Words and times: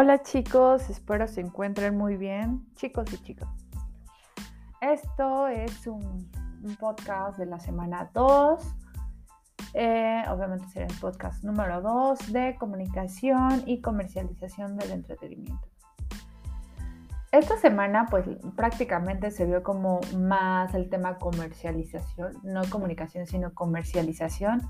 Hola 0.00 0.22
chicos, 0.22 0.88
espero 0.90 1.26
se 1.26 1.40
encuentren 1.40 1.96
muy 1.96 2.16
bien, 2.16 2.64
chicos 2.76 3.12
y 3.12 3.18
chicas. 3.20 3.48
Esto 4.80 5.48
es 5.48 5.88
un, 5.88 6.30
podcast 6.78 7.36
de 7.36 7.46
la 7.46 7.58
semana 7.58 8.08
2. 8.14 8.76
Eh, 9.74 10.22
obviamente 10.30 10.68
será 10.68 10.86
el 10.86 10.94
podcast 11.00 11.42
número 11.42 11.82
2 11.82 12.32
de 12.32 12.54
comunicación 12.60 13.64
y 13.66 13.80
comercialización 13.80 14.76
del 14.76 14.92
entretenimiento. 14.92 15.66
Esta 17.32 17.56
semana 17.56 18.06
pues 18.08 18.24
prácticamente 18.54 19.32
se 19.32 19.46
vio 19.46 19.64
como 19.64 19.98
más 20.16 20.74
el 20.74 20.88
tema 20.90 21.18
comercialización, 21.18 22.34
no 22.44 22.62
comunicación 22.70 23.26
sino 23.26 23.52
comercialización 23.52 24.60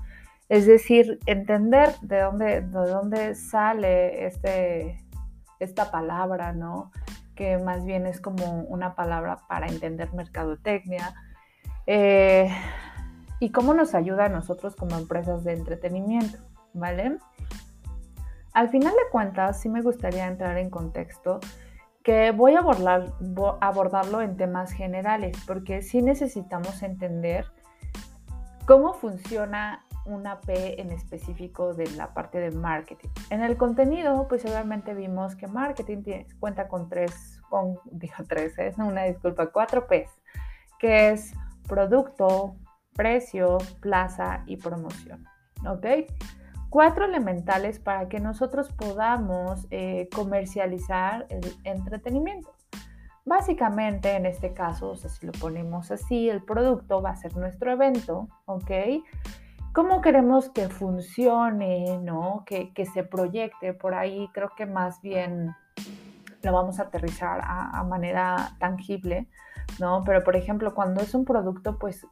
es 0.49 0.65
decir, 0.65 1.19
entender 1.27 1.93
de 2.01 2.21
dónde, 2.21 2.61
de 2.61 2.89
dónde 2.89 3.35
sale 3.35 4.25
este, 4.25 4.97
esta 5.59 5.91
palabra, 5.91 6.53
¿no? 6.53 6.91
Que 7.35 7.57
más 7.57 7.85
bien 7.85 8.05
es 8.05 8.19
como 8.21 8.63
una 8.63 8.95
palabra 8.95 9.39
para 9.47 9.67
entender 9.67 10.13
mercadotecnia. 10.13 11.13
Eh, 11.85 12.49
y 13.39 13.51
cómo 13.51 13.73
nos 13.73 13.95
ayuda 13.95 14.25
a 14.25 14.29
nosotros 14.29 14.75
como 14.75 14.97
empresas 14.97 15.43
de 15.43 15.53
entretenimiento, 15.53 16.37
¿vale? 16.73 17.17
Al 18.53 18.69
final 18.69 18.93
de 18.93 19.11
cuentas, 19.11 19.61
sí 19.61 19.69
me 19.69 19.81
gustaría 19.81 20.27
entrar 20.27 20.57
en 20.57 20.69
contexto 20.69 21.39
que 22.03 22.31
voy 22.31 22.55
a 22.55 22.59
abordar, 22.59 23.13
abordarlo 23.61 24.21
en 24.21 24.35
temas 24.37 24.71
generales, 24.71 25.37
porque 25.45 25.81
sí 25.81 26.01
necesitamos 26.01 26.81
entender 26.81 27.45
cómo 28.65 28.93
funciona 28.93 29.85
una 30.09 30.41
P 30.41 30.81
en 30.81 30.91
específico 30.91 31.73
de 31.73 31.89
la 31.91 32.13
parte 32.13 32.39
de 32.39 32.51
marketing. 32.51 33.09
En 33.29 33.41
el 33.41 33.57
contenido, 33.57 34.27
pues 34.27 34.43
obviamente 34.45 34.93
vimos 34.93 35.35
que 35.35 35.47
marketing 35.47 36.03
cuenta 36.39 36.67
con 36.67 36.89
tres, 36.89 37.41
con, 37.49 37.79
digo 37.91 38.15
tres, 38.27 38.57
es 38.57 38.77
una 38.77 39.03
disculpa, 39.03 39.47
cuatro 39.47 39.87
Ps, 39.87 40.21
que 40.79 41.11
es 41.11 41.33
producto, 41.67 42.55
precio, 42.93 43.59
plaza 43.79 44.43
y 44.45 44.57
promoción. 44.57 45.25
¿Ok? 45.67 45.85
Cuatro 46.69 47.05
elementales 47.05 47.79
para 47.79 48.09
que 48.09 48.19
nosotros 48.19 48.71
podamos 48.73 49.67
eh, 49.71 50.09
comercializar 50.13 51.25
el 51.29 51.55
entretenimiento. 51.63 52.53
Básicamente, 53.25 54.15
en 54.15 54.25
este 54.25 54.53
caso, 54.53 54.89
o 54.89 54.95
sea, 54.95 55.09
si 55.09 55.25
lo 55.25 55.31
ponemos 55.33 55.91
así, 55.91 56.29
el 56.29 56.43
producto 56.43 57.01
va 57.01 57.11
a 57.11 57.15
ser 57.15 57.35
nuestro 57.37 57.71
evento, 57.71 58.27
¿ok? 58.45 58.71
Cómo 59.79 60.01
queremos 60.01 60.49
que 60.49 60.67
funcione, 60.67 61.99
¿no? 61.99 62.43
Que, 62.45 62.85
se 62.93 63.05
proyecte 63.05 63.73
por 63.73 63.93
ahí, 63.93 64.29
creo 64.33 64.51
que 64.57 64.65
más 64.65 65.01
bien 65.01 65.55
lo 66.41 66.51
vamos 66.51 66.81
a 66.81 66.83
aterrizar 66.83 67.39
a, 67.41 67.81
manera 67.85 68.57
tangible, 68.59 69.29
¿no? 69.79 70.03
Pero 70.05 70.21
por 70.21 70.35
ejemplo, 70.35 70.75
cuando 70.75 70.99
es 70.99 71.13
un 71.13 71.23
producto, 71.23 71.79
pues 71.79 72.05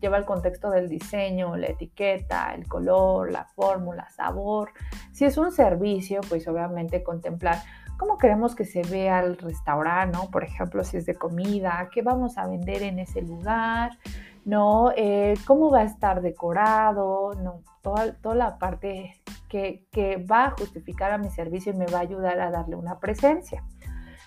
lleva 0.00 0.16
el 0.16 0.24
contexto 0.24 0.70
del 0.70 0.88
diseño, 0.88 1.58
la 1.58 1.66
etiqueta, 1.66 2.54
el 2.54 2.66
color, 2.66 3.30
la 3.30 3.44
fórmula, 3.44 4.08
sabor. 4.08 4.70
Si 5.12 5.26
es 5.26 5.36
un 5.36 5.52
servicio, 5.52 6.22
pues 6.26 6.48
obviamente 6.48 7.02
contemplar 7.02 7.58
cómo 7.98 8.16
queremos 8.16 8.54
que 8.54 8.64
se 8.64 8.80
vea 8.84 9.20
el 9.20 9.36
restaurante, 9.36 10.16
¿no? 10.16 10.30
Por 10.30 10.42
ejemplo, 10.42 10.84
si 10.84 10.96
es 10.96 11.04
de 11.04 11.16
comida, 11.16 11.90
qué 11.92 12.00
vamos 12.00 12.38
a 12.38 12.46
vender 12.46 12.82
en 12.82 12.98
ese 12.98 13.20
lugar, 13.20 13.98
¿no? 14.44 14.92
Eh, 14.96 15.34
cómo 15.46 15.70
va 15.70 15.80
a 15.80 15.84
estar 15.84 16.22
decorado, 16.22 17.34
¿no? 17.34 17.62
Toda, 17.82 18.14
toda 18.14 18.34
la 18.34 18.58
parte 18.58 19.20
que, 19.48 20.24
va 20.30 20.46
a 20.46 20.50
justificar 20.52 21.12
a 21.12 21.18
mi 21.18 21.30
servicio 21.30 21.72
y 21.72 21.76
me 21.76 21.86
va 21.86 21.98
a 21.98 22.02
ayudar 22.02 22.40
a 22.40 22.50
darle 22.50 22.76
una 22.76 22.98
presencia. 22.98 23.64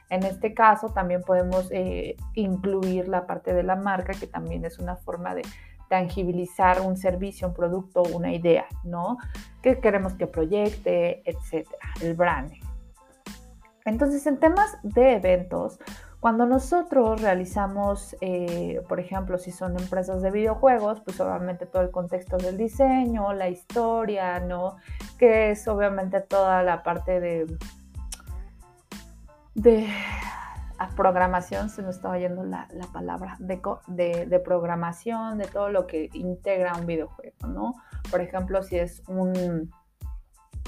En 0.09 0.23
este 0.23 0.53
caso 0.53 0.89
también 0.89 1.21
podemos 1.21 1.69
eh, 1.71 2.17
incluir 2.35 3.07
la 3.07 3.25
parte 3.25 3.53
de 3.53 3.63
la 3.63 3.75
marca, 3.75 4.13
que 4.13 4.27
también 4.27 4.65
es 4.65 4.79
una 4.79 4.95
forma 4.97 5.33
de 5.33 5.43
tangibilizar 5.89 6.81
un 6.81 6.97
servicio, 6.97 7.47
un 7.47 7.53
producto, 7.53 8.03
una 8.13 8.33
idea, 8.33 8.65
¿no? 8.83 9.17
Que 9.61 9.79
queremos 9.79 10.13
que 10.13 10.27
proyecte, 10.27 11.21
etcétera, 11.29 11.87
el 12.01 12.15
branding. 12.15 12.61
Entonces, 13.85 14.25
en 14.27 14.39
temas 14.39 14.77
de 14.83 15.15
eventos, 15.15 15.79
cuando 16.23 16.45
nosotros 16.45 17.21
realizamos, 17.21 18.15
eh, 18.21 18.81
por 18.87 19.01
ejemplo, 19.01 19.37
si 19.37 19.51
son 19.51 19.77
empresas 19.77 20.21
de 20.21 20.31
videojuegos, 20.31 21.01
pues 21.01 21.19
obviamente 21.19 21.65
todo 21.65 21.81
el 21.81 21.91
contexto 21.91 22.37
del 22.37 22.55
diseño, 22.55 23.33
la 23.33 23.49
historia, 23.49 24.39
¿no? 24.39 24.77
Que 25.19 25.51
es 25.51 25.67
obviamente 25.67 26.21
toda 26.21 26.63
la 26.63 26.81
parte 26.81 27.19
de, 27.19 27.57
de 29.53 29.85
programación, 30.95 31.69
se 31.69 31.81
me 31.81 31.89
estaba 31.89 32.17
yendo 32.17 32.45
la, 32.45 32.69
palabra, 32.93 33.35
de, 33.39 34.25
de, 34.25 34.39
programación, 34.39 35.37
de 35.37 35.47
todo 35.47 35.71
lo 35.71 35.87
que 35.87 36.09
integra 36.13 36.77
un 36.77 36.85
videojuego, 36.85 37.47
¿no? 37.49 37.73
Por 38.09 38.21
ejemplo, 38.21 38.63
si 38.63 38.77
es 38.77 39.03
un 39.09 39.69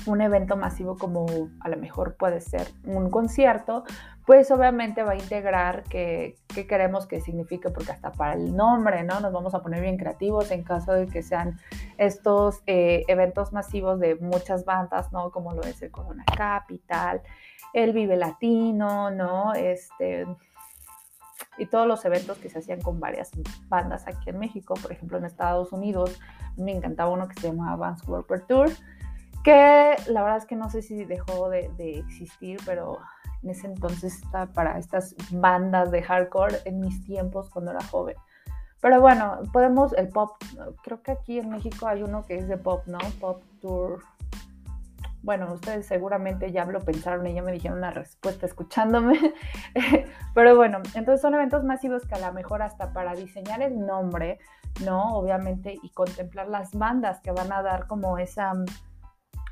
un 0.07 0.21
evento 0.21 0.55
masivo 0.55 0.97
como 0.97 1.25
a 1.59 1.69
lo 1.69 1.77
mejor 1.77 2.15
puede 2.15 2.41
ser 2.41 2.67
un 2.85 3.09
concierto, 3.09 3.83
pues 4.25 4.49
obviamente 4.51 5.03
va 5.03 5.11
a 5.11 5.15
integrar 5.15 5.83
qué, 5.83 6.35
queremos 6.47 7.05
que 7.05 7.21
signifique, 7.21 7.69
porque 7.69 7.91
hasta 7.91 8.11
para 8.11 8.33
el 8.33 8.55
nombre, 8.55 9.03
¿no? 9.03 9.19
Nos 9.19 9.31
vamos 9.31 9.53
a 9.53 9.61
poner 9.61 9.81
bien 9.81 9.97
creativos 9.97 10.51
en 10.51 10.63
caso 10.63 10.93
de 10.93 11.07
que 11.07 11.21
sean 11.21 11.59
estos 11.97 12.61
eh, 12.65 13.03
eventos 13.07 13.53
masivos 13.53 13.99
de 13.99 14.15
muchas 14.15 14.65
bandas, 14.65 15.11
¿no? 15.11 15.31
Como 15.31 15.53
lo 15.53 15.61
es 15.61 15.81
el 15.81 15.91
Corona 15.91 16.25
Capital, 16.35 17.21
el 17.73 17.93
Vive 17.93 18.17
Latino, 18.17 19.11
¿no? 19.11 19.53
Este, 19.53 20.25
y 21.57 21.67
todos 21.67 21.87
los 21.87 22.03
eventos 22.05 22.37
que 22.37 22.49
se 22.49 22.59
hacían 22.59 22.81
con 22.81 22.99
varias 22.99 23.31
bandas 23.67 24.07
aquí 24.07 24.29
en 24.29 24.39
México, 24.39 24.73
por 24.81 24.91
ejemplo 24.91 25.17
en 25.17 25.25
Estados 25.25 25.71
Unidos, 25.71 26.19
me 26.57 26.71
encantaba 26.71 27.09
uno 27.09 27.27
que 27.27 27.39
se 27.39 27.47
llamaba 27.49 27.75
Vans 27.75 28.07
World 28.07 28.47
Tour, 28.47 28.69
que 29.43 29.95
la 30.07 30.23
verdad 30.23 30.37
es 30.37 30.45
que 30.45 30.55
no 30.55 30.69
sé 30.69 30.81
si 30.81 31.05
dejó 31.05 31.49
de, 31.49 31.69
existir, 31.99 32.59
pero 32.65 32.99
en 33.45 33.51
ese 33.51 33.67
entonces 33.67 34.15
estaba 34.15 34.47
para 34.47 34.77
estas 34.79 35.15
bandas 35.31 35.91
de 35.91 36.01
hardcore 36.01 36.57
en 36.65 36.79
mis 36.79 37.05
tiempos 37.05 37.49
cuando 37.49 37.71
era 37.71 37.83
joven. 37.83 38.15
Pero 38.81 38.99
bueno, 38.99 39.39
podemos, 39.53 39.93
el 39.93 40.09
pop, 40.09 40.31
creo 40.83 41.01
que 41.01 41.11
aquí 41.11 41.39
en 41.39 41.49
México 41.49 41.87
hay 41.87 42.03
uno 42.03 42.25
que 42.25 42.37
es 42.37 42.47
de 42.47 42.57
pop, 42.57 42.85
¿no? 42.87 42.97
Pop 43.19 43.43
Tour. 43.61 44.01
Bueno, 45.21 45.53
ustedes 45.53 45.87
seguramente 45.87 46.51
ya 46.51 46.65
lo 46.65 46.79
pensaron 46.81 47.25
y 47.25 47.33
ya 47.33 47.41
me 47.41 47.51
dijeron 47.51 47.77
una 47.77 47.91
respuesta 47.91 48.45
escuchándome. 48.45 49.33
Pero 50.35 50.55
bueno, 50.55 50.79
entonces 50.93 51.21
son 51.21 51.33
eventos 51.35 51.63
masivos 51.63 52.05
que 52.05 52.15
a 52.15 52.19
lo 52.19 52.33
mejor 52.33 52.61
hasta 52.61 52.93
para 52.93 53.15
diseñar 53.15 53.61
el 53.61 53.85
nombre, 53.85 54.39
¿no? 54.83 55.15
Obviamente, 55.17 55.79
y 55.81 55.89
contemplar 55.89 56.47
las 56.47 56.71
bandas 56.75 57.21
que 57.21 57.31
van 57.31 57.51
a 57.51 57.63
dar 57.63 57.87
como 57.87 58.17
esa 58.17 58.53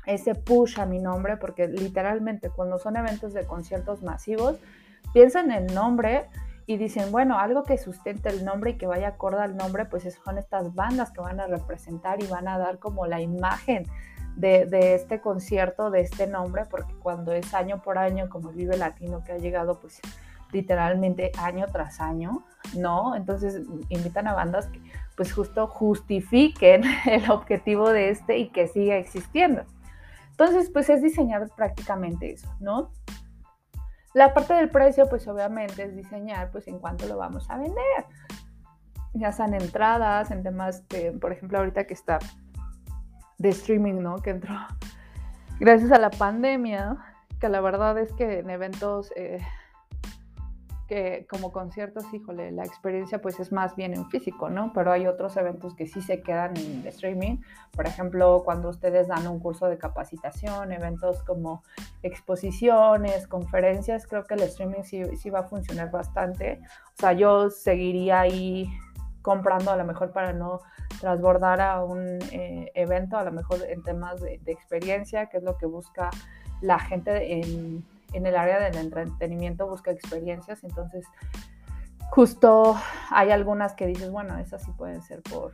ese 0.06 0.34
push 0.34 0.80
a 0.80 0.86
mi 0.86 0.98
nombre, 0.98 1.36
porque 1.36 1.68
literalmente 1.68 2.50
cuando 2.50 2.78
son 2.78 2.96
eventos 2.96 3.32
de 3.34 3.44
conciertos 3.46 4.02
masivos, 4.02 4.58
piensan 5.12 5.50
en 5.50 5.66
nombre 5.66 6.28
y 6.66 6.76
dicen, 6.76 7.12
bueno, 7.12 7.38
algo 7.38 7.64
que 7.64 7.76
sustente 7.76 8.30
el 8.30 8.44
nombre 8.44 8.72
y 8.72 8.74
que 8.78 8.86
vaya 8.86 9.08
acorde 9.08 9.42
al 9.42 9.56
nombre, 9.56 9.84
pues 9.84 10.06
son 10.24 10.38
estas 10.38 10.74
bandas 10.74 11.10
que 11.10 11.20
van 11.20 11.40
a 11.40 11.46
representar 11.46 12.22
y 12.22 12.26
van 12.26 12.48
a 12.48 12.58
dar 12.58 12.78
como 12.78 13.06
la 13.06 13.20
imagen 13.20 13.86
de, 14.36 14.94
este 14.94 15.20
concierto, 15.20 15.90
de 15.90 16.00
este 16.00 16.26
nombre, 16.26 16.64
porque 16.70 16.94
cuando 16.94 17.32
es 17.32 17.54
año 17.54 17.82
por 17.82 17.98
año, 17.98 18.28
como 18.28 18.50
el 18.50 18.56
Vive 18.56 18.76
Latino 18.76 19.22
que 19.24 19.32
ha 19.32 19.38
llegado, 19.38 19.78
pues 19.78 20.00
literalmente 20.52 21.32
año 21.38 21.66
tras 21.70 22.00
año, 22.00 22.44
¿no? 22.76 23.14
Entonces 23.14 23.62
invitan 23.88 24.28
a 24.28 24.34
bandas 24.34 24.66
que 24.68 24.80
pues 25.16 25.32
justo 25.32 25.66
justifiquen 25.66 26.82
el 27.06 27.30
objetivo 27.30 27.90
de 27.90 28.10
este 28.10 28.38
y 28.38 28.48
que 28.48 28.68
siga 28.68 28.96
existiendo. 28.96 29.64
Entonces, 30.34 30.68
pues 30.70 30.90
es 30.90 31.00
diseñar 31.00 31.48
prácticamente 31.56 32.32
eso, 32.32 32.52
¿no? 32.58 32.90
La 34.14 34.34
parte 34.34 34.54
del 34.54 34.68
precio, 34.68 35.08
pues 35.08 35.26
obviamente 35.28 35.84
es 35.84 35.94
diseñar, 35.94 36.50
pues 36.50 36.66
en 36.66 36.80
cuánto 36.80 37.06
lo 37.06 37.16
vamos 37.16 37.48
a 37.50 37.58
vender. 37.58 38.04
Ya 39.12 39.30
sean 39.30 39.54
entradas, 39.54 40.32
en 40.32 40.42
temas, 40.42 40.84
por 41.20 41.32
ejemplo, 41.32 41.58
ahorita 41.58 41.86
que 41.86 41.94
está 41.94 42.18
de 43.38 43.48
streaming, 43.50 44.00
¿no? 44.00 44.16
Que 44.18 44.30
entró 44.30 44.54
gracias 45.60 45.92
a 45.92 45.98
la 45.98 46.10
pandemia, 46.10 46.96
que 47.40 47.48
la 47.48 47.60
verdad 47.60 47.96
es 47.98 48.12
que 48.12 48.40
en 48.40 48.50
eventos 48.50 49.12
eh, 49.16 49.40
que 50.86 51.26
como 51.30 51.50
conciertos, 51.50 52.04
híjole, 52.12 52.52
la 52.52 52.64
experiencia 52.64 53.20
pues 53.20 53.40
es 53.40 53.52
más 53.52 53.74
bien 53.74 53.94
en 53.94 54.08
físico, 54.10 54.50
¿no? 54.50 54.72
Pero 54.74 54.92
hay 54.92 55.06
otros 55.06 55.36
eventos 55.36 55.74
que 55.74 55.86
sí 55.86 56.02
se 56.02 56.20
quedan 56.20 56.56
en 56.56 56.86
streaming. 56.86 57.38
Por 57.72 57.86
ejemplo, 57.86 58.42
cuando 58.44 58.68
ustedes 58.68 59.08
dan 59.08 59.26
un 59.26 59.40
curso 59.40 59.66
de 59.66 59.78
capacitación, 59.78 60.72
eventos 60.72 61.22
como 61.22 61.62
exposiciones, 62.02 63.26
conferencias, 63.26 64.06
creo 64.06 64.24
que 64.24 64.34
el 64.34 64.42
streaming 64.42 64.82
sí, 64.82 65.30
va 65.30 65.40
a 65.40 65.44
funcionar 65.44 65.90
bastante. 65.90 66.60
O 66.96 67.00
sea, 67.00 67.12
yo 67.12 67.50
seguiría 67.50 68.20
ahí 68.20 68.68
comprando 69.22 69.70
a 69.70 69.76
lo 69.76 69.84
mejor 69.86 70.12
para 70.12 70.34
no 70.34 70.60
transbordar 71.00 71.62
a 71.62 71.82
un 71.82 72.18
eh, 72.30 72.70
evento, 72.74 73.16
a 73.16 73.24
lo 73.24 73.32
mejor 73.32 73.60
en 73.66 73.82
temas 73.82 74.20
de, 74.20 74.38
de 74.44 74.52
experiencia, 74.52 75.26
que 75.26 75.38
es 75.38 75.42
lo 75.42 75.56
que 75.56 75.64
busca 75.64 76.10
la 76.60 76.78
gente 76.78 77.40
en 77.40 77.84
en 78.14 78.26
el 78.26 78.36
área 78.36 78.60
del 78.60 78.76
entretenimiento 78.76 79.66
busca 79.66 79.90
experiencias, 79.90 80.64
entonces 80.64 81.06
justo 82.10 82.76
hay 83.10 83.30
algunas 83.30 83.74
que 83.74 83.86
dices, 83.86 84.10
bueno, 84.10 84.38
esas 84.38 84.62
sí 84.62 84.70
pueden 84.72 85.02
ser 85.02 85.22
por 85.22 85.52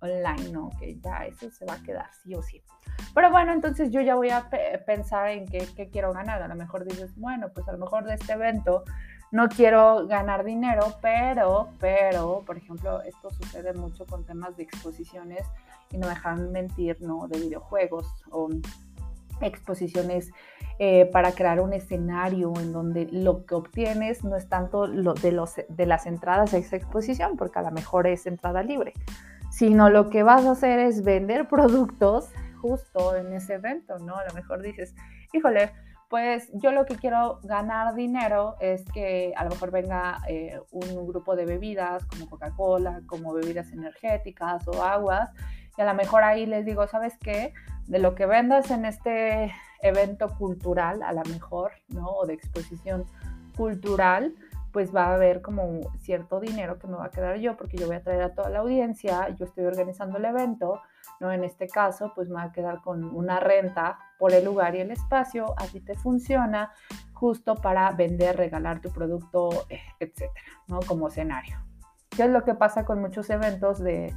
online, 0.00 0.50
¿no? 0.50 0.70
Que 0.78 0.98
ya 1.00 1.24
eso 1.24 1.50
se 1.50 1.64
va 1.64 1.74
a 1.74 1.82
quedar 1.82 2.10
sí 2.22 2.34
o 2.34 2.42
sí. 2.42 2.62
Pero 3.14 3.30
bueno, 3.30 3.52
entonces 3.52 3.90
yo 3.90 4.00
ya 4.00 4.14
voy 4.14 4.30
a 4.30 4.48
pensar 4.84 5.28
en 5.30 5.46
qué, 5.46 5.66
qué, 5.74 5.88
quiero 5.88 6.12
ganar. 6.12 6.42
A 6.42 6.48
lo 6.48 6.54
mejor 6.54 6.84
dices, 6.84 7.14
bueno, 7.16 7.48
pues 7.54 7.66
a 7.68 7.72
lo 7.72 7.78
mejor 7.78 8.04
de 8.04 8.14
este 8.14 8.34
evento 8.34 8.84
no 9.32 9.48
quiero 9.48 10.06
ganar 10.06 10.44
dinero, 10.44 10.96
pero, 11.00 11.70
pero, 11.80 12.42
por 12.46 12.56
ejemplo, 12.56 13.02
esto 13.02 13.30
sucede 13.30 13.72
mucho 13.72 14.06
con 14.06 14.24
temas 14.24 14.56
de 14.56 14.64
exposiciones 14.64 15.44
y 15.90 15.98
no 15.98 16.08
dejan 16.08 16.52
mentir, 16.52 17.00
¿no? 17.00 17.26
De 17.26 17.38
videojuegos 17.38 18.06
o 18.30 18.48
exposiciones 19.40 20.30
eh, 20.78 21.06
para 21.06 21.32
crear 21.32 21.60
un 21.60 21.72
escenario 21.72 22.52
en 22.60 22.72
donde 22.72 23.08
lo 23.10 23.46
que 23.46 23.54
obtienes 23.54 24.24
no 24.24 24.36
es 24.36 24.48
tanto 24.48 24.86
lo 24.86 25.14
de, 25.14 25.32
las 25.86 26.06
entradas 26.06 26.52
a 26.52 26.58
esa 26.58 26.76
exposición, 26.76 27.36
porque 27.36 27.58
a 27.58 27.62
lo 27.62 27.70
mejor 27.70 28.06
es 28.06 28.26
entrada 28.26 28.62
libre, 28.62 28.92
sino 29.50 29.88
lo 29.88 30.10
que 30.10 30.22
vas 30.22 30.44
a 30.44 30.50
hacer 30.50 30.78
es 30.78 31.02
vender 31.02 31.48
productos 31.48 32.30
justo 32.60 33.16
en 33.16 33.32
ese 33.32 33.54
evento, 33.54 33.98
¿no? 33.98 34.16
A 34.16 34.24
lo 34.26 34.34
mejor 34.34 34.60
dices, 34.60 34.94
híjole, 35.32 35.72
pues 36.08 36.50
yo 36.52 36.72
lo 36.72 36.84
que 36.86 36.96
quiero 36.96 37.40
ganar 37.42 37.94
dinero 37.94 38.56
es 38.60 38.84
que 38.92 39.32
a 39.36 39.44
lo 39.44 39.50
mejor 39.50 39.70
venga 39.70 40.18
eh, 40.28 40.60
un 40.70 41.06
grupo 41.06 41.34
de 41.34 41.46
bebidas 41.46 42.04
como 42.04 42.28
Coca-Cola, 42.28 43.02
como 43.06 43.32
bebidas 43.32 43.72
energéticas 43.72 44.68
o 44.68 44.82
aguas, 44.82 45.30
y 45.76 45.82
a 45.82 45.84
lo 45.84 45.94
mejor 45.94 46.22
ahí 46.24 46.46
les 46.46 46.64
digo, 46.64 46.86
¿sabes 46.86 47.14
qué? 47.18 47.52
De 47.86 47.98
lo 47.98 48.14
que 48.14 48.26
vendas 48.26 48.70
en 48.70 48.84
este 48.84 49.52
evento 49.82 50.28
cultural, 50.36 51.02
a 51.02 51.12
lo 51.12 51.22
mejor, 51.24 51.72
¿no? 51.88 52.06
O 52.08 52.26
de 52.26 52.34
exposición 52.34 53.04
cultural, 53.56 54.34
pues 54.72 54.94
va 54.94 55.06
a 55.06 55.14
haber 55.14 55.40
como 55.40 55.80
cierto 56.00 56.38
dinero 56.38 56.78
que 56.78 56.86
me 56.86 56.96
va 56.96 57.06
a 57.06 57.10
quedar 57.10 57.38
yo, 57.38 57.56
porque 57.56 57.78
yo 57.78 57.86
voy 57.86 57.96
a 57.96 58.02
traer 58.02 58.22
a 58.22 58.34
toda 58.34 58.50
la 58.50 58.58
audiencia, 58.58 59.28
yo 59.30 59.46
estoy 59.46 59.64
organizando 59.64 60.18
el 60.18 60.26
evento, 60.26 60.82
¿no? 61.18 61.32
En 61.32 61.44
este 61.44 61.66
caso, 61.66 62.12
pues 62.14 62.28
me 62.28 62.34
va 62.34 62.42
a 62.42 62.52
quedar 62.52 62.82
con 62.82 63.04
una 63.04 63.40
renta 63.40 63.98
por 64.18 64.34
el 64.34 64.44
lugar 64.44 64.74
y 64.74 64.80
el 64.80 64.90
espacio, 64.90 65.54
así 65.56 65.80
te 65.80 65.94
funciona, 65.94 66.72
justo 67.14 67.54
para 67.54 67.90
vender, 67.92 68.36
regalar 68.36 68.80
tu 68.80 68.90
producto, 68.90 69.48
eh, 69.70 69.80
etcétera, 69.98 70.44
¿no? 70.68 70.80
Como 70.80 71.08
escenario. 71.08 71.56
¿Qué 72.10 72.24
es 72.24 72.30
lo 72.30 72.44
que 72.44 72.54
pasa 72.54 72.84
con 72.84 73.00
muchos 73.00 73.30
eventos 73.30 73.78
de 73.78 74.14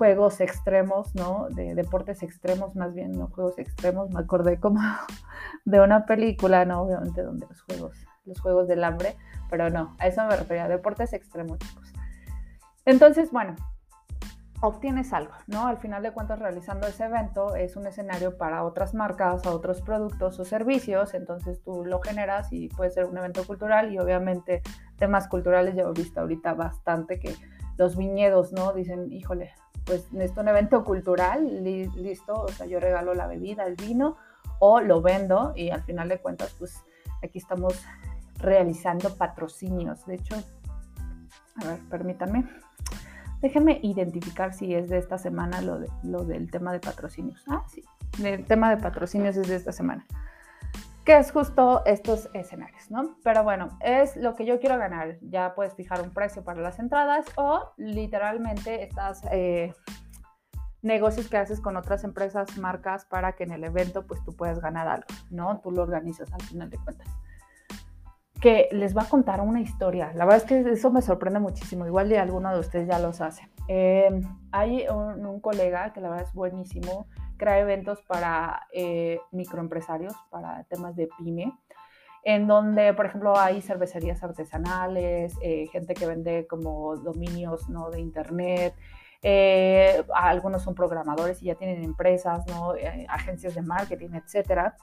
juegos 0.00 0.40
extremos, 0.40 1.14
¿no? 1.14 1.48
De 1.50 1.74
deportes 1.74 2.22
extremos, 2.22 2.74
más 2.74 2.94
bien, 2.94 3.12
no 3.12 3.26
juegos 3.26 3.58
extremos, 3.58 4.08
me 4.08 4.20
acordé 4.20 4.58
como 4.58 4.80
de 5.66 5.78
una 5.78 6.06
película, 6.06 6.64
¿no? 6.64 6.80
Obviamente 6.80 7.22
donde 7.22 7.46
los 7.46 7.60
juegos, 7.60 7.98
los 8.24 8.40
juegos 8.40 8.66
del 8.66 8.82
hambre, 8.82 9.14
pero 9.50 9.68
no, 9.68 9.94
a 9.98 10.06
eso 10.06 10.24
me 10.24 10.34
refería, 10.34 10.68
deportes 10.68 11.12
extremos, 11.12 11.58
chicos. 11.58 11.92
Entonces, 12.86 13.30
bueno, 13.30 13.56
obtienes 14.62 15.12
algo, 15.12 15.34
¿no? 15.48 15.66
Al 15.66 15.76
final 15.76 16.02
de 16.02 16.12
cuentas, 16.12 16.38
realizando 16.38 16.86
ese 16.86 17.04
evento 17.04 17.54
es 17.54 17.76
un 17.76 17.86
escenario 17.86 18.38
para 18.38 18.64
otras 18.64 18.94
marcas, 18.94 19.44
a 19.44 19.50
otros 19.50 19.82
productos 19.82 20.40
o 20.40 20.46
servicios, 20.46 21.12
entonces 21.12 21.62
tú 21.62 21.84
lo 21.84 22.00
generas 22.00 22.54
y 22.54 22.68
puede 22.68 22.88
ser 22.88 23.04
un 23.04 23.18
evento 23.18 23.46
cultural 23.46 23.92
y 23.92 23.98
obviamente 23.98 24.62
temas 24.96 25.28
culturales 25.28 25.74
ya 25.74 25.82
he 25.82 25.92
visto 25.92 26.22
ahorita 26.22 26.54
bastante 26.54 27.20
que 27.20 27.34
los 27.76 27.98
viñedos, 27.98 28.54
¿no? 28.54 28.72
Dicen, 28.72 29.12
híjole, 29.12 29.52
pues 29.84 30.12
necesito 30.12 30.40
un 30.40 30.48
evento 30.48 30.84
cultural, 30.84 31.64
listo, 31.64 32.34
o 32.34 32.48
sea, 32.48 32.66
yo 32.66 32.80
regalo 32.80 33.14
la 33.14 33.26
bebida, 33.26 33.64
el 33.64 33.76
vino 33.76 34.16
o 34.58 34.80
lo 34.80 35.02
vendo 35.02 35.52
y 35.56 35.70
al 35.70 35.82
final 35.82 36.08
de 36.08 36.18
cuentas, 36.18 36.54
pues 36.58 36.84
aquí 37.22 37.38
estamos 37.38 37.82
realizando 38.36 39.14
patrocinios. 39.16 40.06
De 40.06 40.14
hecho, 40.14 40.36
a 41.56 41.66
ver, 41.66 41.78
permítanme. 41.88 42.48
Déjenme 43.40 43.80
identificar 43.82 44.52
si 44.52 44.74
es 44.74 44.88
de 44.90 44.98
esta 44.98 45.16
semana 45.16 45.62
lo, 45.62 45.78
de, 45.78 45.88
lo 46.02 46.24
del 46.24 46.50
tema 46.50 46.72
de 46.72 46.80
patrocinios. 46.80 47.42
Ah, 47.48 47.64
sí, 47.68 47.82
el 48.22 48.44
tema 48.44 48.74
de 48.74 48.82
patrocinios 48.82 49.36
es 49.36 49.48
de 49.48 49.56
esta 49.56 49.72
semana. 49.72 50.06
Que 51.10 51.18
es 51.18 51.32
justo 51.32 51.84
estos 51.86 52.30
escenarios, 52.34 52.88
¿no? 52.88 53.16
Pero 53.24 53.42
bueno, 53.42 53.76
es 53.80 54.14
lo 54.14 54.36
que 54.36 54.46
yo 54.46 54.60
quiero 54.60 54.78
ganar. 54.78 55.18
Ya 55.22 55.56
puedes 55.56 55.74
fijar 55.74 56.02
un 56.02 56.10
precio 56.10 56.44
para 56.44 56.60
las 56.60 56.78
entradas 56.78 57.26
o 57.34 57.72
literalmente 57.76 58.84
estas 58.84 59.22
eh, 59.32 59.74
negocios 60.82 61.26
que 61.26 61.36
haces 61.36 61.60
con 61.60 61.76
otras 61.76 62.04
empresas, 62.04 62.56
marcas, 62.58 63.06
para 63.06 63.32
que 63.32 63.42
en 63.42 63.50
el 63.50 63.64
evento 63.64 64.06
pues 64.06 64.22
tú 64.22 64.36
puedas 64.36 64.60
ganar 64.60 64.86
algo, 64.86 65.08
¿no? 65.30 65.60
Tú 65.60 65.72
lo 65.72 65.82
organizas 65.82 66.32
al 66.32 66.42
final 66.42 66.70
de 66.70 66.78
cuentas 66.78 67.08
que 68.40 68.68
les 68.72 68.96
va 68.96 69.02
a 69.02 69.08
contar 69.08 69.40
una 69.42 69.60
historia. 69.60 70.12
La 70.14 70.24
verdad 70.24 70.38
es 70.38 70.44
que 70.44 70.72
eso 70.72 70.90
me 70.90 71.02
sorprende 71.02 71.38
muchísimo. 71.38 71.86
Igual 71.86 72.08
de 72.08 72.18
alguno 72.18 72.52
de 72.52 72.58
ustedes 72.58 72.88
ya 72.88 72.98
los 72.98 73.20
hace. 73.20 73.48
Em, 73.68 74.22
hay 74.50 74.86
un, 74.88 75.40
colega 75.40 75.92
que 75.92 76.00
la 76.00 76.08
verdad 76.08 76.26
es 76.26 76.34
buenísimo, 76.34 77.06
crea 77.36 77.58
eventos 77.58 78.02
para 78.02 78.66
eh, 78.72 79.20
microempresarios, 79.30 80.14
para 80.30 80.64
temas 80.64 80.96
de 80.96 81.08
pyme, 81.18 81.52
en 82.24 82.46
donde, 82.46 82.92
por 82.94 83.06
ejemplo, 83.06 83.38
hay 83.38 83.62
cervecerías 83.62 84.22
artesanales, 84.22 85.34
eh, 85.42 85.66
gente 85.70 85.94
que 85.94 86.06
vende 86.06 86.46
como 86.46 86.96
dominios 86.96 87.68
¿no? 87.68 87.90
de 87.90 88.00
internet. 88.00 88.74
Eh, 89.22 90.02
algunos 90.14 90.62
son 90.62 90.74
programadores 90.74 91.42
y 91.42 91.46
ya 91.46 91.54
tienen 91.54 91.84
empresas, 91.84 92.46
¿no? 92.48 92.72
agencias 93.08 93.54
de 93.54 93.62
marketing, 93.62 94.10
etcétera 94.14 94.76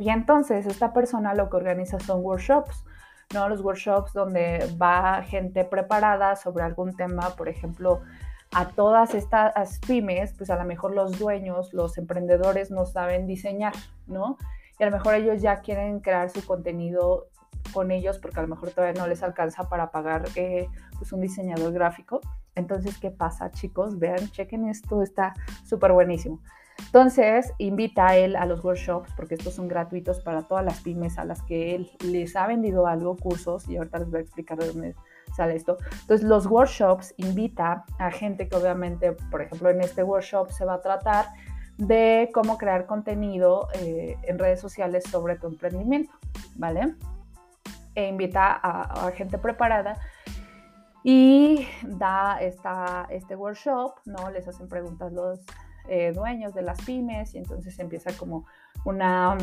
y 0.00 0.08
entonces 0.08 0.64
esta 0.64 0.94
persona 0.94 1.34
lo 1.34 1.50
que 1.50 1.58
organiza 1.58 2.00
son 2.00 2.24
workshops, 2.24 2.86
¿no? 3.34 3.50
Los 3.50 3.60
workshops 3.60 4.14
donde 4.14 4.66
va 4.80 5.22
gente 5.22 5.62
preparada 5.66 6.36
sobre 6.36 6.64
algún 6.64 6.96
tema, 6.96 7.36
por 7.36 7.50
ejemplo, 7.50 8.00
a 8.50 8.68
todas 8.68 9.14
estas 9.14 9.78
pymes, 9.80 10.32
pues 10.32 10.48
a 10.48 10.56
lo 10.56 10.64
mejor 10.64 10.94
los 10.94 11.18
dueños, 11.18 11.74
los 11.74 11.98
emprendedores 11.98 12.70
no 12.70 12.86
saben 12.86 13.26
diseñar, 13.26 13.74
¿no? 14.06 14.38
Y 14.78 14.84
a 14.84 14.86
lo 14.86 14.92
mejor 14.92 15.16
ellos 15.16 15.42
ya 15.42 15.60
quieren 15.60 16.00
crear 16.00 16.30
su 16.30 16.46
contenido 16.46 17.28
con 17.74 17.90
ellos 17.90 18.18
porque 18.18 18.38
a 18.40 18.42
lo 18.42 18.48
mejor 18.48 18.70
todavía 18.70 18.98
no 18.98 19.06
les 19.06 19.22
alcanza 19.22 19.68
para 19.68 19.90
pagar 19.90 20.24
eh, 20.34 20.66
pues 20.96 21.12
un 21.12 21.20
diseñador 21.20 21.74
gráfico. 21.74 22.22
Entonces, 22.54 22.96
¿qué 22.98 23.10
pasa, 23.10 23.50
chicos? 23.50 23.98
Vean, 23.98 24.30
chequen 24.30 24.66
esto, 24.66 25.02
está 25.02 25.34
súper 25.66 25.92
buenísimo. 25.92 26.40
Entonces, 26.86 27.52
invita 27.58 28.08
a 28.08 28.16
él 28.16 28.36
a 28.36 28.46
los 28.46 28.64
workshops, 28.64 29.12
porque 29.16 29.34
estos 29.34 29.54
son 29.54 29.68
gratuitos 29.68 30.20
para 30.20 30.42
todas 30.42 30.64
las 30.64 30.80
pymes 30.80 31.18
a 31.18 31.24
las 31.24 31.42
que 31.42 31.74
él 31.74 31.90
les 32.04 32.34
ha 32.36 32.46
vendido 32.46 32.86
algo, 32.86 33.16
cursos, 33.16 33.68
y 33.68 33.76
ahorita 33.76 33.98
les 33.98 34.10
voy 34.10 34.18
a 34.18 34.22
explicar 34.22 34.58
de 34.58 34.66
dónde 34.66 34.94
sale 35.36 35.54
esto. 35.54 35.78
Entonces, 36.00 36.26
los 36.26 36.46
workshops 36.46 37.14
invita 37.16 37.84
a 37.98 38.10
gente 38.10 38.48
que 38.48 38.56
obviamente, 38.56 39.12
por 39.30 39.42
ejemplo, 39.42 39.70
en 39.70 39.80
este 39.80 40.02
workshop 40.02 40.50
se 40.50 40.64
va 40.64 40.74
a 40.74 40.80
tratar 40.80 41.26
de 41.78 42.30
cómo 42.34 42.58
crear 42.58 42.86
contenido 42.86 43.68
eh, 43.74 44.16
en 44.24 44.38
redes 44.38 44.60
sociales 44.60 45.04
sobre 45.04 45.36
tu 45.36 45.46
emprendimiento, 45.46 46.12
¿vale? 46.56 46.94
E 47.94 48.08
invita 48.08 48.52
a, 48.52 49.06
a 49.06 49.10
gente 49.12 49.38
preparada 49.38 49.96
y 51.02 51.66
da 51.82 52.38
esta, 52.40 53.06
este 53.08 53.34
workshop, 53.34 53.94
¿no? 54.04 54.30
Les 54.30 54.46
hacen 54.46 54.68
preguntas 54.68 55.12
los 55.12 55.40
eh, 55.88 56.12
dueños 56.12 56.54
de 56.54 56.62
las 56.62 56.80
pymes 56.82 57.34
y 57.34 57.38
entonces 57.38 57.78
empieza 57.78 58.12
como 58.16 58.46
una 58.84 59.36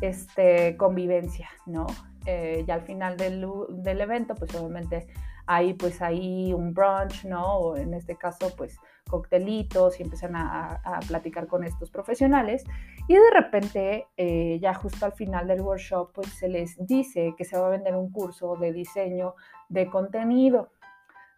este, 0.00 0.76
convivencia, 0.76 1.48
¿no? 1.66 1.86
Eh, 2.26 2.64
y 2.66 2.70
al 2.70 2.82
final 2.82 3.16
del, 3.16 3.46
del, 3.70 4.00
evento, 4.00 4.34
pues 4.34 4.54
obviamente 4.54 5.06
hay 5.46 5.74
pues 5.74 6.02
ahí 6.02 6.52
un 6.52 6.74
brunch, 6.74 7.24
¿no? 7.24 7.56
O 7.56 7.76
en 7.76 7.94
este 7.94 8.16
caso, 8.16 8.54
pues 8.56 8.78
coctelitos 9.08 9.98
y 9.98 10.02
empiezan 10.02 10.36
a, 10.36 10.80
a 10.84 11.00
platicar 11.00 11.46
con 11.46 11.64
estos 11.64 11.90
profesionales 11.90 12.64
y 13.08 13.14
de 13.14 13.30
repente, 13.32 14.06
eh, 14.18 14.58
ya 14.60 14.74
justo 14.74 15.06
al 15.06 15.12
final 15.12 15.46
del 15.48 15.62
workshop, 15.62 16.12
pues 16.12 16.28
se 16.28 16.46
les 16.46 16.76
dice 16.86 17.34
que 17.38 17.46
se 17.46 17.56
va 17.56 17.68
a 17.68 17.70
vender 17.70 17.96
un 17.96 18.12
curso 18.12 18.54
de 18.56 18.70
diseño 18.70 19.34
de 19.70 19.88
contenido, 19.88 20.72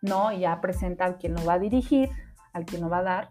¿no? 0.02 0.32
Y 0.32 0.40
ya 0.40 0.60
presenta 0.60 1.04
al 1.04 1.16
quien 1.16 1.34
lo 1.34 1.44
va 1.44 1.54
a 1.54 1.58
dirigir, 1.60 2.10
al 2.52 2.64
quien 2.64 2.82
lo 2.82 2.90
va 2.90 2.98
a 2.98 3.02
dar 3.04 3.30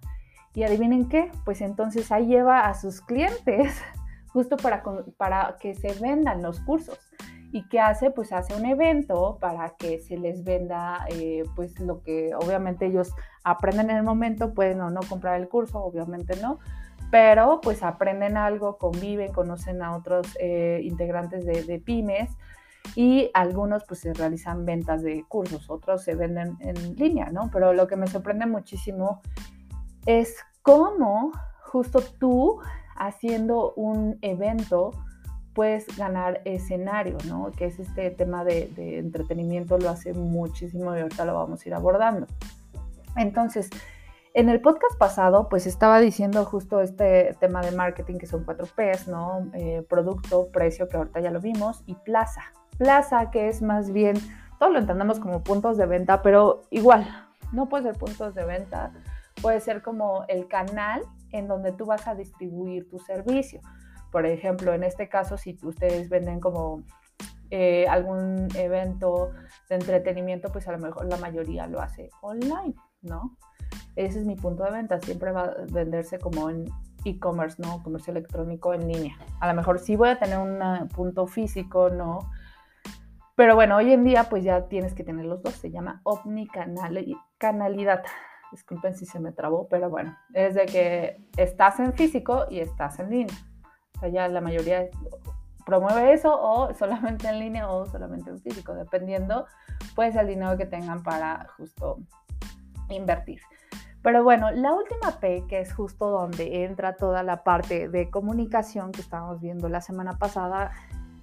y 0.53 0.63
adivinen 0.63 1.07
qué, 1.07 1.31
pues 1.45 1.61
entonces 1.61 2.11
ahí 2.11 2.27
lleva 2.27 2.61
a 2.61 2.73
sus 2.73 3.01
clientes 3.01 3.75
justo 4.27 4.57
para, 4.57 4.83
para 5.17 5.57
que 5.59 5.75
se 5.75 5.93
vendan 5.93 6.41
los 6.41 6.59
cursos. 6.61 6.99
¿Y 7.51 7.67
qué 7.67 7.79
hace? 7.79 8.11
Pues 8.11 8.31
hace 8.31 8.55
un 8.55 8.65
evento 8.65 9.37
para 9.41 9.71
que 9.71 9.99
se 9.99 10.17
les 10.17 10.43
venda 10.43 11.05
eh, 11.09 11.43
pues 11.55 11.79
lo 11.79 12.03
que 12.03 12.35
obviamente 12.35 12.85
ellos 12.85 13.11
aprenden 13.43 13.89
en 13.89 13.97
el 13.97 14.03
momento, 14.03 14.53
pueden 14.53 14.81
o 14.81 14.91
no 14.91 14.99
comprar 15.01 15.39
el 15.39 15.49
curso, 15.49 15.79
obviamente 15.79 16.35
no, 16.39 16.59
pero 17.09 17.59
pues 17.61 17.81
aprenden 17.81 18.37
algo, 18.37 18.77
conviven, 18.77 19.33
conocen 19.33 19.81
a 19.81 19.95
otros 19.95 20.27
eh, 20.39 20.81
integrantes 20.83 21.43
de, 21.43 21.63
de, 21.63 21.79
pymes 21.79 22.29
y 22.95 23.31
algunos 23.33 23.83
pues 23.85 24.01
se 24.01 24.13
realizan 24.13 24.63
ventas 24.63 25.01
de 25.01 25.25
cursos, 25.27 25.71
otros 25.71 26.03
se 26.03 26.13
venden 26.13 26.55
en 26.59 26.95
línea, 26.97 27.31
¿no? 27.31 27.49
Pero 27.51 27.73
lo 27.73 27.87
que 27.87 27.95
me 27.95 28.05
sorprende 28.05 28.45
muchísimo 28.45 29.21
es 30.05 30.35
cómo 30.61 31.31
justo 31.63 32.01
tú 32.01 32.59
haciendo 32.95 33.73
un 33.75 34.17
evento 34.21 34.91
puedes 35.53 35.85
ganar 35.97 36.41
escenario, 36.45 37.17
¿no? 37.27 37.51
Que 37.51 37.65
es 37.65 37.79
este 37.79 38.11
tema 38.11 38.43
de, 38.43 38.71
entretenimiento, 38.99 39.77
lo 39.77 39.89
hace 39.89 40.13
muchísimo 40.13 40.95
y 40.95 41.01
ahorita 41.01 41.25
lo 41.25 41.33
vamos 41.33 41.63
a 41.63 41.67
ir 41.67 41.73
abordando. 41.73 42.27
Entonces, 43.15 43.69
en 44.33 44.47
el 44.47 44.61
podcast 44.61 44.97
pasado, 44.97 45.49
pues 45.49 45.65
estaba 45.67 45.99
diciendo 45.99 46.45
justo 46.45 46.81
este 46.81 47.35
tema 47.39 47.61
de 47.61 47.71
marketing, 47.71 48.19
que 48.19 48.27
son 48.27 48.43
cuatro 48.43 48.67
P's, 48.67 49.07
¿no? 49.07 49.49
Eh, 49.53 49.83
producto, 49.89 50.47
precio, 50.47 50.87
que 50.87 50.97
ahorita 50.97 51.19
ya 51.19 51.31
lo 51.31 51.41
vimos, 51.41 51.83
y 51.85 51.95
plaza. 51.95 52.43
Plaza, 52.77 53.31
que 53.31 53.49
es 53.49 53.61
más 53.61 53.91
bien, 53.91 54.15
todo 54.59 54.69
lo 54.69 54.79
entendemos 54.79 55.19
como 55.19 55.43
puntos 55.43 55.77
de 55.77 55.87
venta, 55.87 56.21
pero 56.21 56.61
igual, 56.69 57.05
no 57.51 57.67
puede 57.67 57.85
ser 57.85 57.97
puntos 57.97 58.35
de 58.35 58.45
venta, 58.45 58.93
puede 59.41 59.59
ser 59.59 59.81
como 59.81 60.25
el 60.27 60.47
canal 60.47 61.01
en 61.31 61.47
donde 61.47 61.71
tú 61.71 61.85
vas 61.85 62.07
a 62.07 62.15
distribuir 62.15 62.89
tu 62.89 62.99
servicio. 62.99 63.61
Por 64.11 64.25
ejemplo, 64.25 64.73
en 64.73 64.83
este 64.83 65.07
caso, 65.07 65.37
si 65.37 65.57
ustedes 65.61 66.09
venden 66.09 66.39
como 66.39 66.83
eh, 67.51 67.87
algún 67.87 68.47
evento 68.55 69.31
de 69.69 69.75
entretenimiento, 69.75 70.51
pues 70.51 70.67
a 70.67 70.71
lo 70.71 70.79
mejor 70.79 71.05
la 71.05 71.17
mayoría 71.17 71.67
lo 71.67 71.81
hace 71.81 72.09
online, 72.21 72.75
¿no? 73.01 73.37
Ese 73.95 74.19
es 74.19 74.25
mi 74.25 74.35
punto 74.35 74.63
de 74.63 74.71
venta. 74.71 74.99
Siempre 74.99 75.31
va 75.31 75.41
a 75.41 75.55
venderse 75.71 76.19
como 76.19 76.49
en 76.49 76.65
e-commerce, 77.05 77.61
¿no? 77.61 77.83
Comercio 77.83 78.11
electrónico 78.11 78.73
en 78.73 78.87
línea. 78.87 79.15
A 79.39 79.47
lo 79.47 79.53
mejor 79.53 79.79
sí 79.79 79.95
voy 79.95 80.09
a 80.09 80.19
tener 80.19 80.37
un 80.37 80.87
punto 80.89 81.27
físico, 81.27 81.89
¿no? 81.89 82.31
Pero 83.35 83.55
bueno, 83.55 83.77
hoy 83.77 83.93
en 83.93 84.03
día 84.03 84.25
pues 84.29 84.43
ya 84.43 84.67
tienes 84.67 84.93
que 84.93 85.03
tener 85.03 85.25
los 85.25 85.41
dos. 85.41 85.53
Se 85.53 85.71
llama 85.71 86.01
omnicanalidad. 86.03 88.03
Disculpen 88.51 88.95
si 88.95 89.05
se 89.05 89.19
me 89.19 89.31
trabó, 89.31 89.67
pero 89.67 89.89
bueno, 89.89 90.17
es 90.33 90.55
de 90.55 90.65
que 90.65 91.29
estás 91.37 91.79
en 91.79 91.93
físico 91.93 92.45
y 92.49 92.59
estás 92.59 92.99
en 92.99 93.09
línea. 93.09 93.35
O 93.95 93.99
sea, 93.99 94.09
ya 94.09 94.27
la 94.27 94.41
mayoría 94.41 94.89
promueve 95.65 96.13
eso 96.13 96.35
o 96.39 96.73
solamente 96.73 97.27
en 97.27 97.39
línea 97.39 97.69
o 97.69 97.85
solamente 97.85 98.29
en 98.29 98.39
físico, 98.39 98.73
dependiendo 98.73 99.45
pues 99.95 100.15
el 100.15 100.27
dinero 100.27 100.57
que 100.57 100.65
tengan 100.65 101.03
para 101.03 101.47
justo 101.57 101.99
invertir. 102.89 103.39
Pero 104.01 104.23
bueno, 104.23 104.49
la 104.51 104.73
última 104.73 105.19
P, 105.19 105.45
que 105.47 105.59
es 105.59 105.73
justo 105.73 106.09
donde 106.09 106.63
entra 106.63 106.95
toda 106.95 107.21
la 107.21 107.43
parte 107.43 107.89
de 107.89 108.09
comunicación 108.09 108.91
que 108.91 109.01
estábamos 109.01 109.41
viendo 109.41 109.67
la 109.67 109.81
semana 109.81 110.17
pasada 110.17 110.71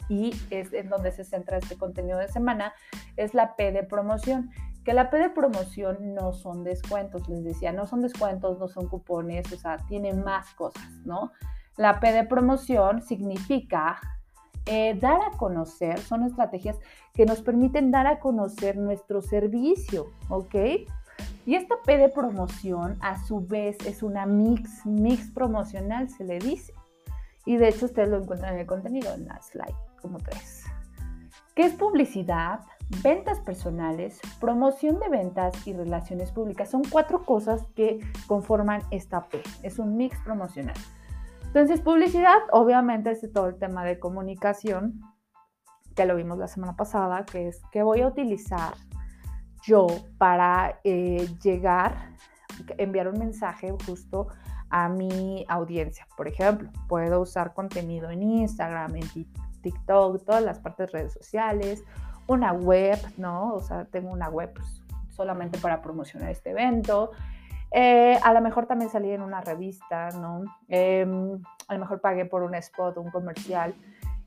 y 0.09 0.35
es 0.51 0.73
en 0.73 0.89
donde 0.89 1.11
se 1.11 1.25
centra 1.25 1.57
este 1.57 1.77
contenido 1.77 2.19
de 2.19 2.29
semana, 2.29 2.75
es 3.17 3.35
la 3.35 3.57
P 3.57 3.73
de 3.73 3.83
promoción. 3.83 4.51
Que 4.87 4.95
la 4.95 5.11
P 5.11 5.19
de 5.19 5.31
promoción 5.31 6.15
no 6.15 6.33
son 6.33 6.63
descuentos, 6.63 7.29
les 7.29 7.43
decía, 7.43 7.73
no 7.73 7.87
son 7.87 8.03
descuentos, 8.03 8.61
no 8.61 8.69
son 8.69 8.89
cupones, 8.89 9.53
o 9.53 9.57
sea, 9.57 9.79
tiene 9.89 10.13
más 10.13 10.55
cosas, 10.55 10.89
¿no? 11.05 11.33
La 11.77 11.99
P 11.99 12.13
de 12.13 12.23
promoción 12.23 13.03
significa 13.03 13.99
eh, 14.65 14.97
dar 15.01 15.21
a 15.23 15.37
conocer, 15.37 15.99
son 15.99 16.23
estrategias 16.23 16.79
que 17.15 17.27
nos 17.27 17.43
permiten 17.43 17.91
dar 17.91 18.07
a 18.07 18.21
conocer 18.21 18.77
nuestro 18.77 19.23
servicio, 19.23 20.07
¿ok? 20.29 20.55
Y 21.47 21.57
esta 21.57 21.75
P 21.85 21.97
de 21.99 22.09
promoción 22.09 22.97
a 23.01 23.21
su 23.25 23.45
vez 23.45 23.77
es 23.87 24.05
una 24.05 24.25
mix, 24.25 24.87
mix 24.87 25.33
promocional 25.33 26.09
se 26.11 26.23
le 26.23 26.39
dice. 26.39 26.73
Y 27.45 27.57
de 27.57 27.71
hecho 27.71 27.87
ustedes 27.87 28.09
lo 28.09 28.19
encuentran 28.19 28.55
en 28.55 28.61
el 28.61 28.67
contenido, 28.67 29.13
en 29.15 29.27
la 29.27 29.43
slide 29.43 29.75
como 30.01 30.19
tres. 30.19 30.63
¿Qué 31.57 31.63
es 31.63 31.75
publicidad? 31.75 32.61
Ventas 33.03 33.41
personales, 33.41 34.21
promoción 34.41 35.01
de 35.01 35.09
ventas 35.09 35.67
y 35.67 35.73
relaciones 35.73 36.31
públicas. 36.31 36.71
Son 36.71 36.83
cuatro 36.89 37.25
cosas 37.25 37.67
que 37.75 37.99
conforman 38.27 38.83
esta 38.91 39.29
P. 39.29 39.43
Es 39.63 39.79
un 39.79 39.97
mix 39.97 40.19
promocional. 40.21 40.77
Entonces, 41.47 41.81
publicidad, 41.81 42.39
obviamente, 42.53 43.11
es 43.11 43.33
todo 43.33 43.49
el 43.49 43.59
tema 43.59 43.85
de 43.85 43.99
comunicación, 43.99 45.01
que 45.97 46.05
lo 46.05 46.15
vimos 46.15 46.39
la 46.39 46.47
semana 46.47 46.77
pasada, 46.77 47.25
que 47.25 47.49
es 47.49 47.63
que 47.73 47.83
voy 47.83 48.03
a 48.03 48.09
utilizar 48.09 48.75
yo 49.65 49.87
para 50.19 50.81
eh, 50.85 51.29
llegar, 51.43 52.11
enviar 52.79 53.09
un 53.09 53.19
mensaje 53.19 53.75
justo 53.85 54.29
a 54.71 54.89
mi 54.89 55.45
audiencia. 55.49 56.07
Por 56.17 56.29
ejemplo, 56.29 56.71
puedo 56.89 57.21
usar 57.21 57.55
contenido 57.55 58.11
en 58.11 58.23
Instagram, 58.23 58.97
en 58.97 59.09
TikTok, 59.63 60.25
todas 60.25 60.43
las 60.43 60.61
partes 60.61 60.93
de 60.93 60.99
redes 60.99 61.13
sociales, 61.15 61.83
una 62.27 62.53
web, 62.53 62.99
¿no? 63.17 63.55
O 63.55 63.61
sea, 63.61 63.85
tengo 63.85 64.11
una 64.11 64.29
web 64.29 64.53
pues, 64.55 64.83
solamente 65.11 65.59
para 65.59 65.83
promocionar 65.83 66.31
este 66.31 66.51
evento. 66.51 67.13
Eh, 67.73 68.19
a 68.23 68.33
lo 68.33 68.41
mejor 68.41 68.67
también 68.67 68.91
salí 68.91 69.11
en 69.11 69.23
una 69.23 69.41
revista, 69.41 70.11
¿no? 70.11 70.45
Em, 70.69 71.41
a 71.69 71.75
lo 71.75 71.81
mejor 71.81 72.01
pagué 72.01 72.25
por 72.25 72.43
un 72.43 72.55
spot, 72.55 72.97
un 72.99 73.11
comercial 73.11 73.75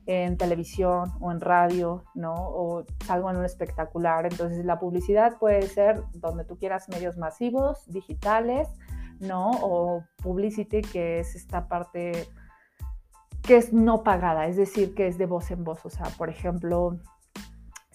en 0.06 0.38
televisión 0.38 1.14
o 1.20 1.32
en 1.32 1.40
radio, 1.40 2.04
¿no? 2.16 2.34
O 2.34 2.84
salgo 3.06 3.30
en 3.30 3.38
un 3.38 3.46
espectacular. 3.46 4.26
Entonces 4.26 4.66
la 4.66 4.80
publicidad 4.80 5.38
puede 5.38 5.62
ser 5.64 6.04
donde 6.14 6.46
tú 6.46 6.58
quieras 6.58 6.90
medios 6.90 7.18
masivos, 7.18 7.86
digitales, 7.92 8.68
¿no? 9.20 9.52
O 9.62 10.04
publicity, 10.22 10.82
que 10.82 11.20
es 11.20 11.36
esta 11.36 11.68
parte 11.68 12.28
que 13.44 13.58
es 13.58 13.74
no 13.74 14.04
pagada, 14.04 14.48
es 14.48 14.58
decir, 14.58 14.94
que 14.94 15.08
es 15.08 15.18
de 15.18 15.26
voz 15.26 15.50
en 15.52 15.64
voz. 15.64 15.86
O 15.86 15.90
sea, 15.90 16.06
por 16.18 16.30
ejemplo, 16.30 16.98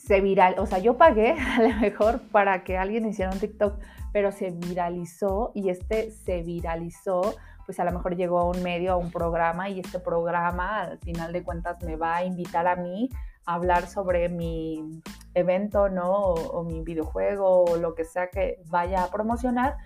se 0.07 0.21
viral, 0.21 0.57
o 0.59 0.67
sea, 0.67 0.79
yo 0.79 0.97
pagué 0.97 1.33
a 1.39 1.63
lo 1.63 1.75
mejor 1.81 2.21
para 2.31 2.65
que 2.65 2.77
alguien 2.77 3.07
hiciera 3.07 3.33
un 3.33 3.39
TikTok, 3.39 3.79
pero 4.13 4.33
se 4.33 4.51
viralizó 4.51 5.53
y 5.55 5.71
este 5.71 6.11
se 6.11 6.43
viralizó 6.43 7.35
pues 7.65 7.81
a 7.81 7.85
lo 7.85 7.93
mejor 7.93 8.17
llegó 8.17 8.39
a 8.39 8.45
un 8.45 8.63
medio, 8.63 8.93
a 8.93 8.97
un 8.97 9.11
programa 9.11 9.69
y 9.69 9.81
este 9.81 9.99
programa 9.99 10.83
al 10.83 10.99
final 10.99 11.33
de 11.33 11.43
cuentas 11.43 11.83
me 11.83 11.97
va 11.97 12.17
a 12.17 12.25
invitar 12.25 12.67
a 12.67 12.77
mí 12.77 13.11
a 13.47 13.55
hablar 13.55 13.87
sobre 13.87 14.29
mi 14.29 15.03
evento, 15.35 15.89
¿no? 15.89 16.13
O, 16.13 16.65
mi 16.65 16.83
videojuego 16.83 17.65
o 17.65 17.77
lo 17.77 17.95
que 17.95 18.05
sea 18.05 18.29
que 18.29 18.63
vaya 18.67 19.05
a 19.05 19.11
promocionar. 19.11 19.77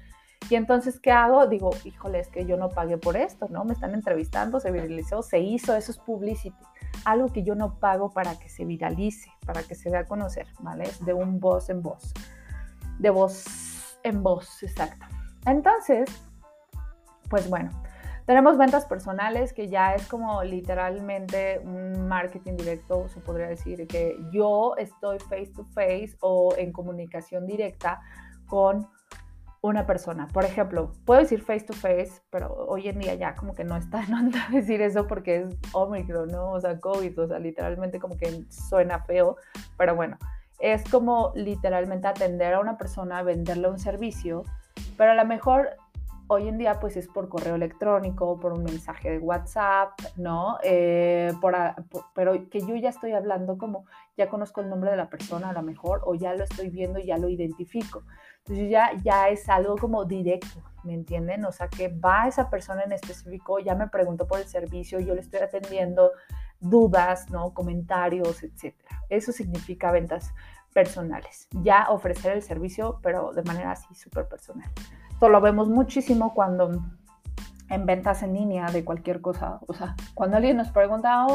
Y 0.50 0.54
entonces, 0.54 1.00
¿qué 1.00 1.10
hago? 1.10 1.46
Digo, 1.46 1.70
híjole, 1.84 2.20
es 2.20 2.28
que 2.28 2.46
yo 2.46 2.56
no 2.56 2.68
pagué 2.68 2.96
por 2.96 3.16
esto, 3.16 3.48
¿no? 3.50 3.64
Me 3.64 3.72
están 3.72 3.94
entrevistando, 3.94 4.60
se 4.60 4.70
viralizó, 4.70 5.22
se 5.22 5.40
hizo, 5.40 5.74
eso 5.76 5.90
es 5.90 5.98
publicity. 5.98 6.56
Algo 7.04 7.32
que 7.32 7.42
yo 7.42 7.54
no 7.54 7.78
pago 7.78 8.10
para 8.10 8.38
que 8.38 8.48
se 8.48 8.64
viralice, 8.64 9.30
para 9.46 9.62
que 9.62 9.74
se 9.74 9.90
dé 9.90 9.98
a 9.98 10.04
conocer, 10.04 10.46
¿vale? 10.60 10.90
De 11.00 11.14
un 11.14 11.40
voz 11.40 11.70
en 11.70 11.82
voz. 11.82 12.12
De 12.98 13.10
voz 13.10 13.98
en 14.02 14.22
voz, 14.22 14.62
exacto. 14.62 15.06
Entonces, 15.46 16.08
pues 17.28 17.48
bueno, 17.48 17.70
tenemos 18.28 18.58
ventas 18.58 18.84
personales 18.84 19.54
que 19.54 19.68
ya 19.68 19.94
es 19.94 20.06
como 20.06 20.42
literalmente 20.42 21.60
un 21.64 22.06
marketing 22.08 22.56
directo, 22.56 23.08
se 23.08 23.20
podría 23.20 23.48
decir 23.48 23.86
que 23.86 24.18
yo 24.30 24.74
estoy 24.76 25.18
face 25.18 25.52
to 25.54 25.64
face 25.64 26.14
o 26.20 26.54
en 26.58 26.70
comunicación 26.70 27.46
directa 27.46 28.02
con 28.46 28.86
una 29.60 29.86
persona. 29.86 30.28
Por 30.32 30.44
ejemplo, 30.44 30.92
puedo 31.04 31.20
decir 31.20 31.42
face 31.42 31.64
to 31.64 31.72
face, 31.72 32.22
pero 32.30 32.52
hoy 32.68 32.88
en 32.88 32.98
día 32.98 33.14
ya 33.14 33.34
como 33.34 33.54
que 33.54 33.64
no 33.64 33.76
está 33.76 34.02
no 34.08 34.30
decir 34.50 34.80
eso 34.80 35.06
porque 35.06 35.42
es 35.42 35.56
Omicron, 35.72 36.28
¿no? 36.28 36.52
O 36.52 36.60
sea, 36.60 36.78
COVID, 36.78 37.18
o 37.20 37.26
sea, 37.26 37.38
literalmente 37.38 37.98
como 37.98 38.16
que 38.16 38.44
suena 38.50 39.02
feo, 39.04 39.36
pero 39.76 39.94
bueno, 39.94 40.18
es 40.58 40.82
como 40.90 41.32
literalmente 41.34 42.08
atender 42.08 42.54
a 42.54 42.60
una 42.60 42.76
persona, 42.76 43.22
venderle 43.22 43.68
un 43.68 43.78
servicio, 43.78 44.44
pero 44.96 45.12
a 45.12 45.14
lo 45.14 45.24
mejor 45.24 45.70
hoy 46.28 46.46
en 46.46 46.58
día 46.58 46.78
pues 46.78 46.96
es 46.96 47.08
por 47.08 47.28
correo 47.28 47.56
electrónico, 47.56 48.38
por 48.38 48.52
un 48.52 48.62
mensaje 48.62 49.10
de 49.10 49.18
WhatsApp, 49.18 49.98
¿no? 50.16 50.58
Eh, 50.62 51.32
pero 52.14 52.48
que 52.48 52.60
yo 52.60 52.76
ya 52.76 52.90
estoy 52.90 53.12
hablando 53.12 53.58
como, 53.58 53.86
ya 54.16 54.28
conozco 54.28 54.60
el 54.60 54.68
nombre 54.68 54.90
de 54.90 54.96
la 54.96 55.08
persona 55.08 55.50
a 55.50 55.52
lo 55.52 55.62
mejor, 55.62 56.02
o 56.04 56.14
ya 56.14 56.34
lo 56.34 56.44
estoy 56.44 56.68
viendo 56.68 56.98
ya 56.98 57.16
lo 57.18 57.28
identifico. 57.28 58.02
Entonces 58.40 58.70
ya, 58.70 58.92
ya 59.02 59.28
es 59.28 59.48
algo 59.48 59.76
como 59.76 60.04
directo, 60.04 60.62
¿me 60.84 60.94
entienden? 60.94 61.44
O 61.44 61.52
sea, 61.52 61.68
que 61.68 61.88
va 61.88 62.28
esa 62.28 62.50
persona 62.50 62.82
en 62.82 62.92
específico, 62.92 63.58
ya 63.58 63.74
me 63.74 63.88
preguntó 63.88 64.26
por 64.26 64.38
el 64.38 64.46
servicio, 64.46 65.00
yo 65.00 65.14
le 65.14 65.22
estoy 65.22 65.40
atendiendo 65.40 66.12
dudas, 66.60 67.30
¿no? 67.30 67.54
Comentarios, 67.54 68.42
etcétera. 68.42 69.02
Eso 69.08 69.32
significa 69.32 69.90
ventas 69.92 70.34
personales. 70.74 71.48
Ya 71.62 71.86
ofrecer 71.88 72.32
el 72.32 72.42
servicio, 72.42 73.00
pero 73.02 73.32
de 73.32 73.42
manera 73.42 73.72
así 73.72 73.94
súper 73.94 74.28
personal. 74.28 74.70
Esto 75.18 75.30
lo 75.30 75.40
vemos 75.40 75.68
muchísimo 75.68 76.32
cuando 76.32 76.80
en 77.70 77.86
ventas 77.86 78.22
en 78.22 78.34
línea 78.34 78.66
de 78.66 78.84
cualquier 78.84 79.20
cosa. 79.20 79.58
O 79.66 79.74
sea, 79.74 79.96
cuando 80.14 80.36
alguien 80.36 80.56
nos 80.56 80.70
pregunta, 80.70 81.26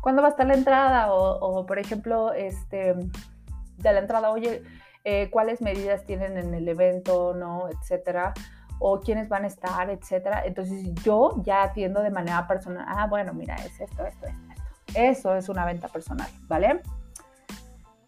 ¿cuándo 0.00 0.22
va 0.22 0.28
a 0.28 0.30
estar 0.30 0.46
la 0.46 0.54
entrada? 0.54 1.12
O, 1.12 1.66
por 1.66 1.78
ejemplo, 1.78 2.32
este, 2.32 2.94
de 2.94 3.92
la 3.92 3.98
entrada, 3.98 4.30
oye, 4.30 4.62
eh, 5.04 5.28
¿cuáles 5.30 5.60
medidas 5.60 6.06
tienen 6.06 6.38
en 6.38 6.54
el 6.54 6.66
evento? 6.66 7.34
¿No? 7.34 7.68
Etcétera. 7.68 8.32
O 8.78 9.00
quiénes 9.00 9.28
van 9.28 9.44
a 9.44 9.48
estar, 9.48 9.90
etcétera. 9.90 10.46
Entonces 10.46 10.94
yo 11.04 11.34
ya 11.42 11.64
atiendo 11.64 12.00
de 12.00 12.08
manera 12.08 12.48
personal. 12.48 12.86
Ah, 12.88 13.08
bueno, 13.08 13.34
mira, 13.34 13.56
es 13.56 13.78
esto, 13.78 14.06
esto, 14.06 14.26
esto, 14.26 14.52
esto. 14.52 14.98
Eso 14.98 15.36
es 15.36 15.50
una 15.50 15.66
venta 15.66 15.88
personal, 15.88 16.30
¿vale? 16.48 16.80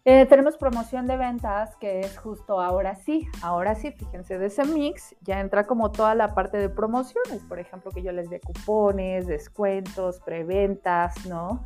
Eh, 0.07 0.27
tenemos 0.27 0.55
promoción 0.55 1.07
de 1.07 1.17
ventas 1.17 1.75
que 1.77 2.01
es 2.01 2.15
justo 2.19 2.61
ahora 2.61 2.93
sí, 2.93 3.27
ahora 3.41 3.73
sí, 3.73 3.91
fíjense, 3.91 4.37
de 4.37 4.45
ese 4.45 4.63
mix 4.63 5.15
ya 5.21 5.39
entra 5.39 5.65
como 5.65 5.91
toda 5.91 6.13
la 6.13 6.35
parte 6.35 6.59
de 6.59 6.69
promociones, 6.69 7.41
por 7.49 7.57
ejemplo, 7.57 7.89
que 7.89 8.03
yo 8.03 8.11
les 8.11 8.29
dé 8.29 8.39
cupones, 8.39 9.25
descuentos, 9.25 10.19
preventas, 10.19 11.25
¿no? 11.25 11.65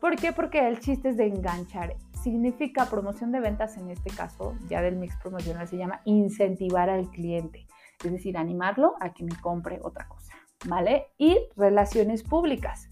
¿Por 0.00 0.16
qué? 0.16 0.32
Porque 0.32 0.66
el 0.66 0.80
chiste 0.80 1.10
es 1.10 1.18
de 1.18 1.26
enganchar. 1.26 1.96
Significa 2.22 2.86
promoción 2.86 3.30
de 3.30 3.40
ventas 3.40 3.76
en 3.76 3.90
este 3.90 4.08
caso, 4.08 4.54
ya 4.68 4.80
del 4.80 4.96
mix 4.96 5.14
promocional, 5.18 5.68
se 5.68 5.76
llama 5.76 6.00
incentivar 6.06 6.88
al 6.88 7.10
cliente. 7.10 7.66
Es 8.02 8.10
decir, 8.10 8.38
animarlo 8.38 8.94
a 9.00 9.12
que 9.12 9.22
me 9.22 9.38
compre 9.42 9.80
otra 9.82 10.08
cosa, 10.08 10.32
¿vale? 10.66 11.08
Y 11.18 11.38
relaciones 11.56 12.22
públicas, 12.22 12.88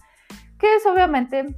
que 0.58 0.74
es 0.74 0.84
obviamente 0.84 1.56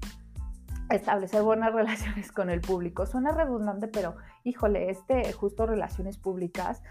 establecer 0.90 1.42
buenas 1.42 1.72
relaciones 1.74 2.32
con 2.32 2.50
el 2.50 2.60
público. 2.60 3.06
Suena 3.06 3.32
redundante, 3.32 3.88
pero 3.88 4.16
híjole, 4.44 4.90
este 4.90 5.32
justo 5.32 5.66
relaciones 5.66 6.18
públicas 6.18 6.82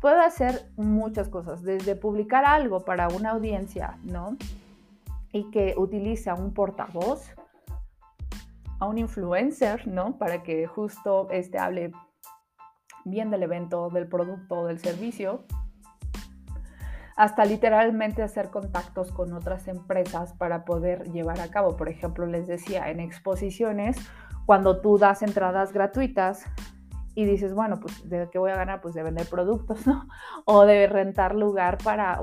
puede 0.00 0.20
hacer 0.24 0.70
muchas 0.76 1.28
cosas, 1.28 1.62
desde 1.62 1.94
publicar 1.94 2.44
algo 2.44 2.84
para 2.84 3.08
una 3.08 3.30
audiencia, 3.30 3.98
¿no? 4.02 4.36
Y 5.32 5.50
que 5.50 5.74
utilice 5.76 6.30
a 6.30 6.34
un 6.34 6.54
portavoz, 6.54 7.34
a 8.78 8.86
un 8.86 8.98
influencer, 8.98 9.86
¿no? 9.86 10.16
Para 10.18 10.42
que 10.42 10.66
justo 10.66 11.28
este 11.30 11.58
hable 11.58 11.92
bien 13.04 13.30
del 13.30 13.42
evento, 13.42 13.90
del 13.90 14.08
producto, 14.08 14.66
del 14.66 14.78
servicio, 14.78 15.44
hasta 17.16 17.44
literalmente 17.44 18.22
hacer 18.22 18.50
contactos 18.50 19.12
con 19.12 19.32
otras 19.32 19.68
empresas 19.68 20.32
para 20.34 20.64
poder 20.64 21.10
llevar 21.12 21.40
a 21.40 21.48
cabo. 21.48 21.76
Por 21.76 21.88
ejemplo, 21.88 22.26
les 22.26 22.46
decía, 22.46 22.90
en 22.90 23.00
exposiciones, 23.00 23.96
cuando 24.46 24.80
tú 24.80 24.98
das 24.98 25.22
entradas 25.22 25.72
gratuitas 25.72 26.44
y 27.14 27.24
dices, 27.24 27.54
bueno, 27.54 27.78
pues 27.80 28.08
de 28.08 28.28
qué 28.30 28.38
voy 28.38 28.50
a 28.50 28.56
ganar, 28.56 28.80
pues 28.80 28.94
de 28.94 29.02
vender 29.02 29.28
productos, 29.28 29.86
¿no? 29.86 30.08
O 30.44 30.64
de 30.64 30.86
rentar 30.86 31.34
lugar 31.34 31.78
para 31.78 32.20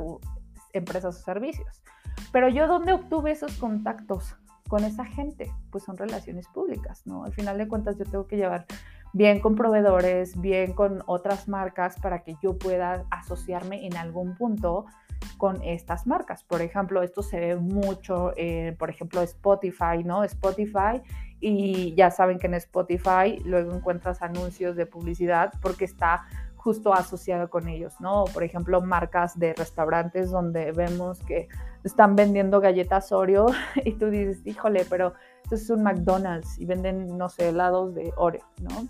empresas 0.74 1.18
o 1.20 1.24
servicios. 1.24 1.84
Pero 2.32 2.50
yo, 2.50 2.68
¿dónde 2.68 2.94
obtuve 2.94 3.32
esos 3.32 3.58
contactos 3.58 4.36
con 4.68 4.84
esa 4.84 5.06
gente? 5.06 5.54
Pues 5.72 5.84
son 5.84 5.98
relaciones 5.98 6.48
públicas, 6.48 7.04
¿no? 7.06 7.24
Al 7.24 7.34
final 7.34 7.58
de 7.58 7.68
cuentas, 7.68 7.98
yo 7.98 8.06
tengo 8.06 8.28
que 8.28 8.38
llevar 8.38 8.66
bien 9.14 9.40
con 9.40 9.56
proveedores, 9.56 10.40
bien 10.40 10.74
con 10.74 11.04
otras 11.06 11.48
marcas 11.48 12.00
para 12.00 12.24
que 12.24 12.36
yo 12.42 12.58
pueda 12.58 13.06
asociarme 13.10 13.86
en 13.86 13.98
algún 13.98 14.36
punto 14.36 14.86
con 15.38 15.62
estas 15.64 16.08
marcas. 16.08 16.44
Por 16.44 16.62
ejemplo, 16.62 17.02
esto 17.02 17.24
se 17.24 17.40
ve 17.40 17.56
mucho, 17.56 18.34
por 18.78 18.90
ejemplo, 18.90 19.22
Spotify, 19.22 20.04
¿no? 20.04 20.24
Spotify 20.24 21.02
y 21.40 21.94
ya 21.96 22.10
saben 22.12 22.40
que 22.40 22.48
en 22.48 22.56
Spotify 22.56 23.40
luego 23.46 23.74
encuentras 23.74 24.22
anuncios 24.22 24.76
de 24.76 24.86
publicidad 24.86 25.54
porque 25.62 25.86
está 25.86 26.26
justo 26.56 26.94
asociado 26.94 27.50
con 27.50 27.68
ellos, 27.70 27.94
¿no? 28.02 28.26
Por 28.34 28.44
ejemplo, 28.44 28.82
marcas 28.82 29.40
de 29.40 29.54
restaurantes 29.54 30.32
donde 30.32 30.72
vemos 30.72 31.20
que 31.24 31.48
están 31.84 32.16
vendiendo 32.16 32.60
galletas 32.60 33.12
Oreo 33.12 33.46
y 33.86 33.94
tú 33.94 34.10
dices, 34.10 34.46
híjole, 34.46 34.86
pero 34.90 35.14
esto 35.44 35.56
es 35.56 35.70
un 35.70 35.84
McDonald's 35.84 36.60
y 36.60 36.66
venden, 36.66 37.18
no 37.18 37.30
sé, 37.30 37.50
helados 37.50 37.96
de 37.96 38.12
Oreo, 38.18 38.44
¿no? 38.62 38.88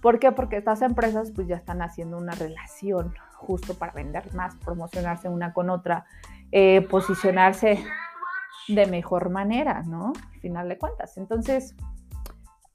¿Por 0.00 0.18
qué? 0.18 0.32
Porque 0.32 0.56
estas 0.56 0.82
empresas 0.82 1.32
pues 1.32 1.48
ya 1.48 1.56
están 1.56 1.82
haciendo 1.82 2.18
una 2.18 2.32
relación 2.32 3.14
justo 3.34 3.74
para 3.74 3.92
vender 3.92 4.32
más, 4.34 4.56
promocionarse 4.56 5.28
una 5.28 5.52
con 5.52 5.70
otra, 5.70 6.04
eh, 6.52 6.86
posicionarse 6.90 7.84
de 8.68 8.86
mejor 8.86 9.30
manera, 9.30 9.82
¿no? 9.82 10.12
Al 10.34 10.40
final 10.40 10.68
de 10.68 10.78
cuentas. 10.78 11.16
Entonces, 11.16 11.74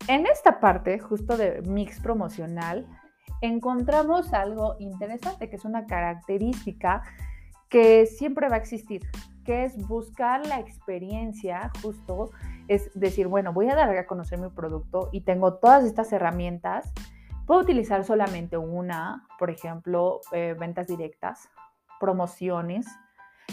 en 0.08 0.26
esta 0.26 0.60
parte 0.60 1.00
justo 1.00 1.38
de 1.38 1.62
mix 1.62 2.00
promocional, 2.00 2.88
encontramos 3.42 4.34
algo 4.34 4.76
interesante, 4.80 5.50
que 5.50 5.56
es 5.56 5.66
una 5.66 5.86
característica 5.86 7.04
que 7.70 8.06
siempre 8.06 8.50
va 8.50 8.56
a 8.56 8.60
existir, 8.60 9.02
que 9.46 9.66
es 9.66 9.78
buscar 9.88 10.46
la 10.46 10.60
experiencia 10.60 11.72
justo, 11.82 12.32
es 12.68 12.90
decir, 12.94 13.28
bueno, 13.28 13.52
voy 13.52 13.70
a 13.70 13.76
dar 13.76 13.90
a 13.90 14.06
conocer 14.06 14.40
mi 14.40 14.50
producto 14.50 15.10
y 15.12 15.22
tengo 15.22 15.56
todas 15.56 15.84
estas 15.84 16.12
herramientas 16.14 16.94
Puedo 17.54 17.66
utilizar 17.66 18.04
solamente 18.04 18.58
una, 18.58 19.28
por 19.38 19.52
ejemplo, 19.52 20.22
eh, 20.32 20.56
ventas 20.60 20.88
directas, 20.88 21.50
promociones, 22.00 22.88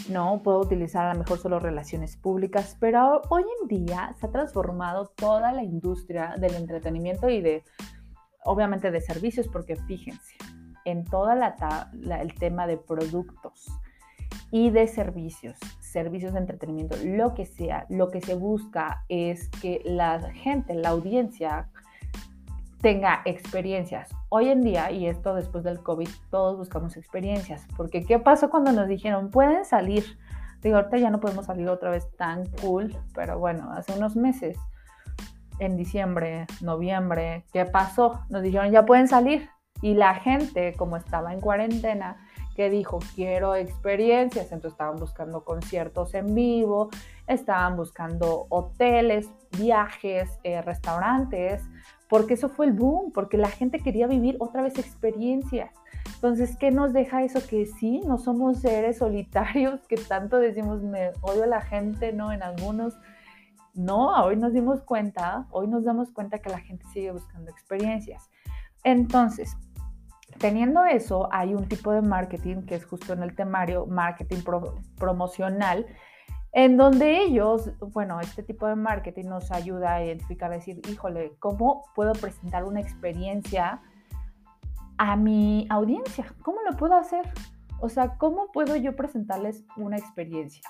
¿no? 0.09 0.41
Puedo 0.41 0.59
utilizar 0.59 1.05
a 1.05 1.13
lo 1.13 1.19
mejor 1.19 1.37
solo 1.37 1.59
relaciones 1.59 2.17
públicas, 2.17 2.75
pero 2.79 3.21
hoy 3.29 3.43
en 3.61 3.67
día 3.67 4.15
se 4.19 4.25
ha 4.25 4.31
transformado 4.31 5.11
toda 5.15 5.51
la 5.51 5.61
industria 5.61 6.33
del 6.39 6.55
entretenimiento 6.55 7.29
y 7.29 7.41
de, 7.41 7.63
obviamente, 8.43 8.89
de 8.89 9.01
servicios, 9.01 9.47
porque 9.47 9.75
fíjense, 9.75 10.35
en 10.83 11.03
todo 11.03 11.31
el 11.31 12.33
tema 12.39 12.65
de 12.65 12.77
productos 12.77 13.67
y 14.49 14.71
de 14.71 14.87
servicios, 14.87 15.59
servicios 15.79 16.33
de 16.33 16.39
entretenimiento, 16.39 16.97
lo 17.03 17.35
que 17.35 17.45
sea, 17.45 17.85
lo 17.87 18.09
que 18.09 18.21
se 18.21 18.33
busca 18.33 19.05
es 19.09 19.47
que 19.61 19.79
la 19.85 20.19
gente, 20.31 20.73
la 20.73 20.89
audiencia, 20.89 21.69
tenga 22.81 23.21
experiencias. 23.25 24.09
Hoy 24.29 24.49
en 24.49 24.61
día, 24.61 24.91
y 24.91 25.07
esto 25.07 25.35
después 25.35 25.63
del 25.63 25.81
COVID, 25.81 26.09
todos 26.29 26.57
buscamos 26.57 26.97
experiencias, 26.97 27.65
porque 27.77 28.03
¿qué 28.03 28.19
pasó 28.19 28.49
cuando 28.49 28.71
nos 28.71 28.87
dijeron, 28.87 29.29
pueden 29.29 29.65
salir? 29.65 30.17
Digo, 30.61 30.77
ahorita 30.77 30.97
ya 30.97 31.09
no 31.09 31.19
podemos 31.19 31.45
salir 31.45 31.69
otra 31.69 31.91
vez 31.91 32.07
tan 32.17 32.45
cool, 32.61 32.95
pero 33.13 33.39
bueno, 33.39 33.71
hace 33.71 33.93
unos 33.93 34.15
meses, 34.15 34.57
en 35.59 35.77
diciembre, 35.77 36.47
noviembre, 36.61 37.45
¿qué 37.53 37.65
pasó? 37.65 38.21
Nos 38.29 38.41
dijeron, 38.41 38.71
ya 38.71 38.83
pueden 38.85 39.07
salir. 39.07 39.47
Y 39.83 39.93
la 39.93 40.15
gente, 40.15 40.73
como 40.75 40.97
estaba 40.97 41.33
en 41.33 41.39
cuarentena, 41.39 42.17
que 42.55 42.69
dijo, 42.69 42.99
quiero 43.15 43.55
experiencias, 43.55 44.51
entonces 44.51 44.73
estaban 44.73 44.97
buscando 44.97 45.43
conciertos 45.43 46.13
en 46.13 46.33
vivo, 46.35 46.89
estaban 47.33 47.75
buscando 47.75 48.47
hoteles, 48.49 49.29
viajes, 49.57 50.29
eh, 50.43 50.61
restaurantes, 50.61 51.63
porque 52.09 52.33
eso 52.33 52.49
fue 52.49 52.65
el 52.65 52.73
boom, 52.73 53.11
porque 53.13 53.37
la 53.37 53.49
gente 53.49 53.79
quería 53.79 54.07
vivir 54.07 54.37
otra 54.39 54.61
vez 54.61 54.77
experiencias. 54.77 55.71
Entonces, 56.15 56.57
¿qué 56.57 56.71
nos 56.71 56.93
deja 56.93 57.23
eso? 57.23 57.39
Que 57.47 57.65
sí, 57.65 58.01
no 58.05 58.17
somos 58.17 58.59
seres 58.59 58.97
solitarios, 58.97 59.81
que 59.87 59.97
tanto 59.97 60.37
decimos, 60.37 60.81
me 60.81 61.11
odio 61.21 61.43
a 61.43 61.47
la 61.47 61.61
gente, 61.61 62.13
¿no? 62.13 62.31
En 62.31 62.43
algunos, 62.43 62.97
no, 63.73 64.23
hoy 64.23 64.35
nos 64.35 64.53
dimos 64.53 64.81
cuenta, 64.81 65.47
hoy 65.51 65.67
nos 65.67 65.83
damos 65.83 66.11
cuenta 66.11 66.39
que 66.39 66.49
la 66.49 66.59
gente 66.59 66.85
sigue 66.93 67.11
buscando 67.11 67.49
experiencias. 67.49 68.29
Entonces, 68.83 69.55
teniendo 70.37 70.85
eso, 70.85 71.29
hay 71.31 71.53
un 71.53 71.67
tipo 71.67 71.91
de 71.91 72.01
marketing 72.01 72.63
que 72.63 72.75
es 72.75 72.85
justo 72.85 73.13
en 73.13 73.23
el 73.23 73.35
temario, 73.35 73.85
marketing 73.85 74.43
promocional, 74.97 75.85
en 76.53 76.77
donde 76.77 77.21
ellos, 77.21 77.71
bueno, 77.79 78.19
este 78.19 78.43
tipo 78.43 78.67
de 78.67 78.75
marketing 78.75 79.25
nos 79.25 79.51
ayuda 79.51 79.95
a 79.95 80.03
identificar, 80.03 80.51
decir, 80.51 80.81
híjole, 80.89 81.33
¿cómo 81.39 81.85
puedo 81.95 82.13
presentar 82.13 82.65
una 82.65 82.81
experiencia 82.81 83.81
a 84.97 85.15
mi 85.15 85.65
audiencia? 85.69 86.25
¿Cómo 86.41 86.61
lo 86.61 86.75
puedo 86.75 86.95
hacer? 86.95 87.25
O 87.79 87.89
sea, 87.89 88.17
¿cómo 88.17 88.51
puedo 88.51 88.75
yo 88.75 88.95
presentarles 88.95 89.63
una 89.77 89.97
experiencia? 89.97 90.61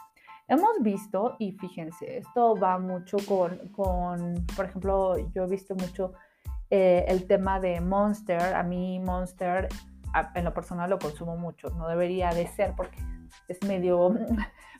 Hemos 0.47 0.81
visto, 0.81 1.35
y 1.39 1.53
fíjense, 1.53 2.17
esto 2.17 2.55
va 2.55 2.77
mucho 2.77 3.17
con, 3.27 3.57
con 3.69 4.45
por 4.55 4.65
ejemplo, 4.65 5.17
yo 5.33 5.45
he 5.45 5.47
visto 5.47 5.75
mucho 5.75 6.13
eh, 6.69 7.05
el 7.07 7.25
tema 7.25 7.59
de 7.59 7.81
Monster. 7.81 8.55
A 8.55 8.61
mí 8.61 8.99
Monster, 8.99 9.67
en 10.35 10.43
lo 10.43 10.53
personal, 10.53 10.89
lo 10.89 10.99
consumo 10.99 11.37
mucho. 11.37 11.69
No 11.71 11.87
debería 11.87 12.29
de 12.31 12.47
ser 12.47 12.73
porque 12.75 12.97
es 13.47 13.61
medio 13.67 14.13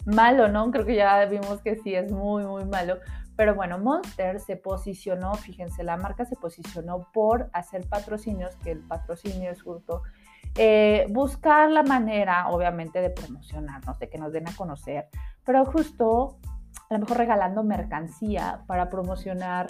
malo, 0.05 0.47
¿no? 0.47 0.71
Creo 0.71 0.85
que 0.85 0.95
ya 0.95 1.25
vimos 1.25 1.61
que 1.61 1.75
sí 1.77 1.93
es 1.95 2.11
muy, 2.11 2.45
muy 2.45 2.65
malo. 2.65 2.97
Pero 3.35 3.55
bueno, 3.55 3.79
Monster 3.79 4.39
se 4.39 4.55
posicionó, 4.55 5.33
fíjense, 5.35 5.83
la 5.83 5.97
marca 5.97 6.25
se 6.25 6.35
posicionó 6.35 7.07
por 7.13 7.49
hacer 7.53 7.87
patrocinios, 7.87 8.55
que 8.57 8.71
el 8.71 8.79
patrocinio 8.79 9.49
es 9.49 9.61
justo 9.63 10.03
eh, 10.55 11.05
buscar 11.09 11.71
la 11.71 11.83
manera, 11.83 12.49
obviamente, 12.49 12.99
de 13.01 13.09
promocionarnos, 13.09 13.97
de 13.99 14.09
que 14.09 14.17
nos 14.17 14.33
den 14.33 14.49
a 14.49 14.55
conocer, 14.55 15.07
pero 15.45 15.65
justo 15.65 16.37
a 16.89 16.93
lo 16.95 16.99
mejor 16.99 17.17
regalando 17.17 17.63
mercancía 17.63 18.61
para 18.67 18.89
promocionar 18.89 19.67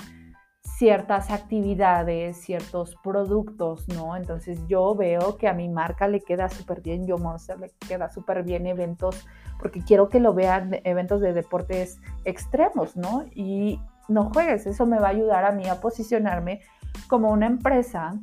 ciertas 0.82 1.30
actividades, 1.30 2.38
ciertos 2.38 2.96
productos, 3.04 3.88
¿no? 3.90 4.16
Entonces 4.16 4.66
yo 4.68 4.96
veo 4.96 5.38
que 5.38 5.48
a 5.48 5.54
mi 5.54 5.70
marca 5.70 6.08
le 6.08 6.22
queda 6.22 6.50
súper 6.50 6.82
bien, 6.82 7.06
yo 7.06 7.20
Monster 7.20 7.60
le 7.60 7.72
queda 7.88 8.10
súper 8.10 8.42
bien 8.42 8.66
eventos, 8.66 9.28
porque 9.60 9.82
quiero 9.84 10.10
que 10.10 10.20
lo 10.20 10.34
vean 10.34 10.82
eventos 10.84 11.22
de 11.22 11.34
deportes 11.34 12.00
extremos, 12.26 12.98
¿no? 12.98 13.26
Y 13.36 13.80
no 14.08 14.32
juegues, 14.34 14.66
eso 14.66 14.88
me 14.88 14.98
va 14.98 15.10
a 15.10 15.12
ayudar 15.12 15.46
a 15.46 15.52
mí 15.52 15.68
a 15.68 15.80
posicionarme 15.80 16.62
como 17.08 17.30
una 17.30 17.46
empresa 17.46 18.20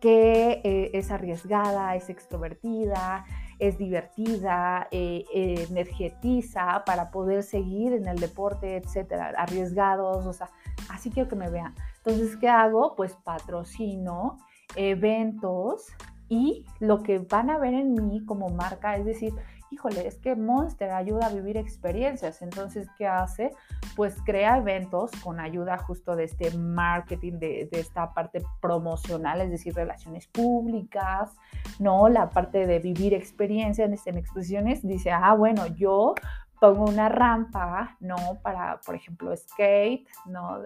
que 0.00 0.62
eh, 0.64 0.90
es 0.94 1.10
arriesgada, 1.10 1.94
es 1.94 2.08
extrovertida, 2.08 3.26
es 3.60 3.78
divertida, 3.78 4.88
eh, 4.90 5.24
energetiza 5.68 6.82
para 6.84 7.10
poder 7.10 7.42
seguir 7.42 7.92
en 7.92 8.08
el 8.08 8.18
deporte, 8.18 8.76
etcétera, 8.76 9.32
arriesgados, 9.36 10.26
o 10.26 10.32
sea, 10.32 10.50
así 10.88 11.10
quiero 11.10 11.28
que 11.28 11.36
me 11.36 11.50
vean. 11.50 11.74
Entonces, 11.98 12.36
¿qué 12.36 12.48
hago? 12.48 12.96
Pues 12.96 13.14
patrocino 13.14 14.38
eventos 14.76 15.86
y 16.28 16.64
lo 16.78 17.02
que 17.02 17.18
van 17.18 17.50
a 17.50 17.58
ver 17.58 17.74
en 17.74 17.94
mí 18.06 18.24
como 18.24 18.48
marca 18.48 18.96
es 18.96 19.04
decir, 19.04 19.34
híjole, 19.70 20.06
es 20.06 20.18
que 20.18 20.34
Monster 20.34 20.90
ayuda 20.90 21.26
a 21.26 21.30
vivir 21.30 21.56
experiencias. 21.56 22.42
Entonces, 22.42 22.88
¿qué 22.96 23.06
hace? 23.06 23.50
Pues 23.96 24.16
crea 24.24 24.58
eventos 24.58 25.10
con 25.22 25.40
ayuda 25.40 25.78
justo 25.78 26.16
de 26.16 26.24
este 26.24 26.50
marketing, 26.56 27.34
de, 27.38 27.68
esta 27.72 28.12
parte 28.12 28.42
promocional, 28.60 29.40
es 29.40 29.50
decir, 29.50 29.74
relaciones 29.74 30.26
públicas, 30.26 31.34
¿no? 31.78 32.08
La 32.08 32.30
parte 32.30 32.66
de 32.66 32.78
vivir 32.78 33.14
experiencias 33.14 34.06
en 34.06 34.18
exposiciones. 34.18 34.86
Dice, 34.86 35.12
ah, 35.12 35.34
bueno, 35.34 35.66
yo 35.66 36.14
pongo 36.60 36.84
una 36.84 37.08
rampa, 37.08 37.96
¿no? 38.00 38.16
Para, 38.42 38.80
por 38.80 38.94
ejemplo, 38.94 39.34
skate, 39.36 40.06
¿no? 40.26 40.62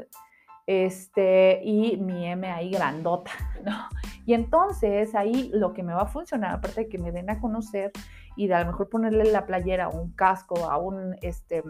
Este, 0.67 1.61
y 1.63 1.99
mi 1.99 2.27
M 2.27 2.51
ahí 2.51 2.71
grandota, 2.71 3.31
¿no? 3.65 3.89
Y 4.27 4.35
entonces 4.35 5.15
ahí 5.15 5.51
lo 5.53 5.73
que 5.73 5.83
me 5.83 5.93
va 5.93 6.03
a 6.03 6.07
funcionar, 6.07 6.55
aparte 6.55 6.83
de 6.83 6.89
que 6.89 6.99
me 6.99 7.13
den 7.13 7.31
a 7.31 7.41
conocer, 7.41 7.93
y 8.37 8.49
de 8.49 8.55
a 8.55 8.61
lo 8.61 8.67
mejor 8.67 8.89
ponerle 8.89 9.25
la 9.25 9.47
playera 9.47 9.89
o 9.89 10.01
un 10.01 10.13
casco 10.13 10.71
a 10.71 10.79
un 10.79 11.17
este, 11.23 11.63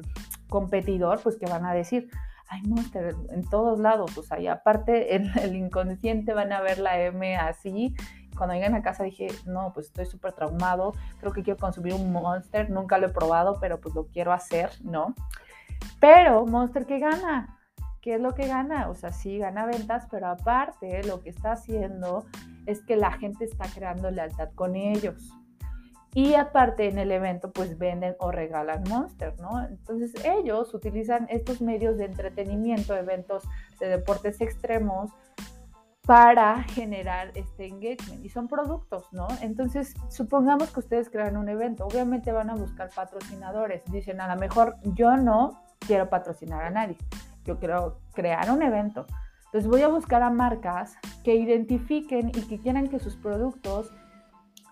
competidor, 0.48 1.20
pues 1.22 1.36
que 1.36 1.46
van 1.46 1.66
a 1.66 1.74
decir, 1.74 2.08
ay, 2.48 2.62
no, 2.62 2.76
en 3.30 3.48
todos 3.48 3.78
lados, 3.78 4.16
o 4.16 4.22
sea, 4.22 4.40
y 4.40 4.46
aparte 4.46 5.14
en 5.16 5.30
el 5.38 5.56
inconsciente 5.56 6.32
van 6.32 6.52
a 6.52 6.60
ver 6.60 6.78
la 6.78 7.00
M 7.00 7.36
así. 7.36 7.94
Cuando 8.36 8.54
llegan 8.54 8.74
a 8.74 8.82
casa 8.82 9.04
dije, 9.04 9.28
no, 9.46 9.72
pues 9.72 9.86
estoy 9.86 10.06
súper 10.06 10.32
traumado, 10.32 10.92
creo 11.20 11.32
que 11.32 11.44
quiero 11.44 11.58
consumir 11.58 11.94
un 11.94 12.10
Monster, 12.12 12.68
nunca 12.68 12.98
lo 12.98 13.06
he 13.06 13.10
probado, 13.10 13.58
pero 13.60 13.80
pues 13.80 13.94
lo 13.94 14.06
quiero 14.06 14.32
hacer, 14.32 14.70
¿no? 14.82 15.14
Pero 16.00 16.44
Monster, 16.44 16.84
¿qué 16.84 16.98
gana? 16.98 17.58
¿Qué 18.04 18.16
es 18.16 18.20
lo 18.20 18.34
que 18.34 18.46
gana? 18.46 18.90
O 18.90 18.94
sea, 18.94 19.12
sí 19.12 19.38
gana 19.38 19.64
ventas, 19.64 20.06
pero 20.10 20.26
aparte 20.26 21.02
lo 21.04 21.22
que 21.22 21.30
está 21.30 21.52
haciendo 21.52 22.26
es 22.66 22.84
que 22.84 22.96
la 22.96 23.12
gente 23.12 23.46
está 23.46 23.64
creando 23.74 24.10
lealtad 24.10 24.50
con 24.54 24.76
ellos. 24.76 25.32
Y 26.12 26.34
aparte 26.34 26.86
en 26.86 26.98
el 26.98 27.10
evento 27.10 27.50
pues 27.50 27.78
venden 27.78 28.14
o 28.20 28.30
regalan 28.30 28.84
Monster, 28.90 29.40
¿no? 29.40 29.64
Entonces 29.64 30.12
ellos 30.22 30.74
utilizan 30.74 31.26
estos 31.30 31.62
medios 31.62 31.96
de 31.96 32.04
entretenimiento, 32.04 32.94
eventos 32.94 33.42
de 33.80 33.88
deportes 33.88 34.38
extremos 34.42 35.10
para 36.02 36.62
generar 36.62 37.30
este 37.34 37.68
engagement 37.68 38.22
y 38.22 38.28
son 38.28 38.48
productos, 38.48 39.10
¿no? 39.12 39.28
Entonces, 39.40 39.94
supongamos 40.10 40.70
que 40.70 40.80
ustedes 40.80 41.08
crean 41.08 41.38
un 41.38 41.48
evento, 41.48 41.86
obviamente 41.86 42.32
van 42.32 42.50
a 42.50 42.54
buscar 42.54 42.90
patrocinadores, 42.94 43.82
dicen 43.86 44.20
a 44.20 44.28
lo 44.28 44.38
mejor 44.38 44.76
yo 44.82 45.16
no 45.16 45.62
quiero 45.78 46.10
patrocinar 46.10 46.64
a 46.64 46.70
nadie, 46.70 46.98
yo 47.44 47.58
quiero 47.58 48.00
crear 48.12 48.50
un 48.50 48.62
evento. 48.62 49.06
Entonces 49.46 49.70
voy 49.70 49.82
a 49.82 49.88
buscar 49.88 50.22
a 50.22 50.30
marcas 50.30 50.96
que 51.22 51.36
identifiquen 51.36 52.30
y 52.30 52.42
que 52.42 52.58
quieran 52.58 52.88
que 52.88 52.98
sus 52.98 53.16
productos 53.16 53.92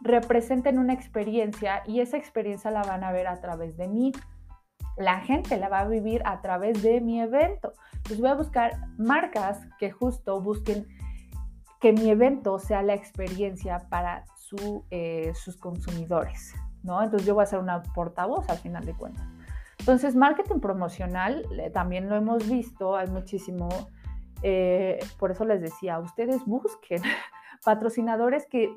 representen 0.01 0.79
una 0.79 0.93
experiencia 0.93 1.83
y 1.87 2.01
esa 2.01 2.17
experiencia 2.17 2.71
la 2.71 2.83
van 2.83 3.05
a 3.05 3.13
ver 3.13 3.29
a 3.29 3.41
través 3.41 3.77
de 3.77 3.87
mí. 3.87 4.13
La 4.97 5.21
gente 5.21 5.57
la 5.57 5.69
va 5.69 5.81
a 5.81 5.89
vivir 5.89 6.23
a 6.25 6.41
través 6.41 6.83
de 6.83 7.01
mi 7.01 7.21
evento. 7.21 7.73
Entonces 7.95 8.21
voy 8.21 8.31
a 8.31 8.35
buscar 8.35 8.73
marcas 8.99 9.61
que 9.79 9.91
justo 9.91 10.41
busquen 10.41 10.89
que 11.81 11.93
mi 11.93 12.11
evento 12.11 12.59
sea 12.59 12.83
la 12.83 12.95
experiencia 12.95 13.89
para 13.89 14.25
eh, 14.91 15.33
sus 15.35 15.57
consumidores, 15.57 16.55
¿no? 16.83 17.03
Entonces 17.03 17.27
yo 17.27 17.35
voy 17.35 17.43
a 17.43 17.47
ser 17.47 17.59
una 17.59 17.83
portavoz 17.83 18.49
al 18.49 18.59
final 18.59 18.85
de 18.85 18.95
cuentas. 18.95 19.27
Entonces, 19.83 20.15
marketing 20.15 20.61
promocional 20.61 21.45
eh, 21.59 21.69
también 21.69 22.09
lo 22.09 22.15
hemos 22.15 22.49
visto, 22.49 22.95
hay 22.95 23.09
muchísimo, 23.09 23.69
eh, 24.45 25.01
por 25.19 25.33
eso 25.33 25.45
les 25.45 25.61
decía, 25.61 25.99
ustedes 25.99 26.45
busquen 26.45 27.03
patrocinadores 27.65 28.47
que 28.47 28.73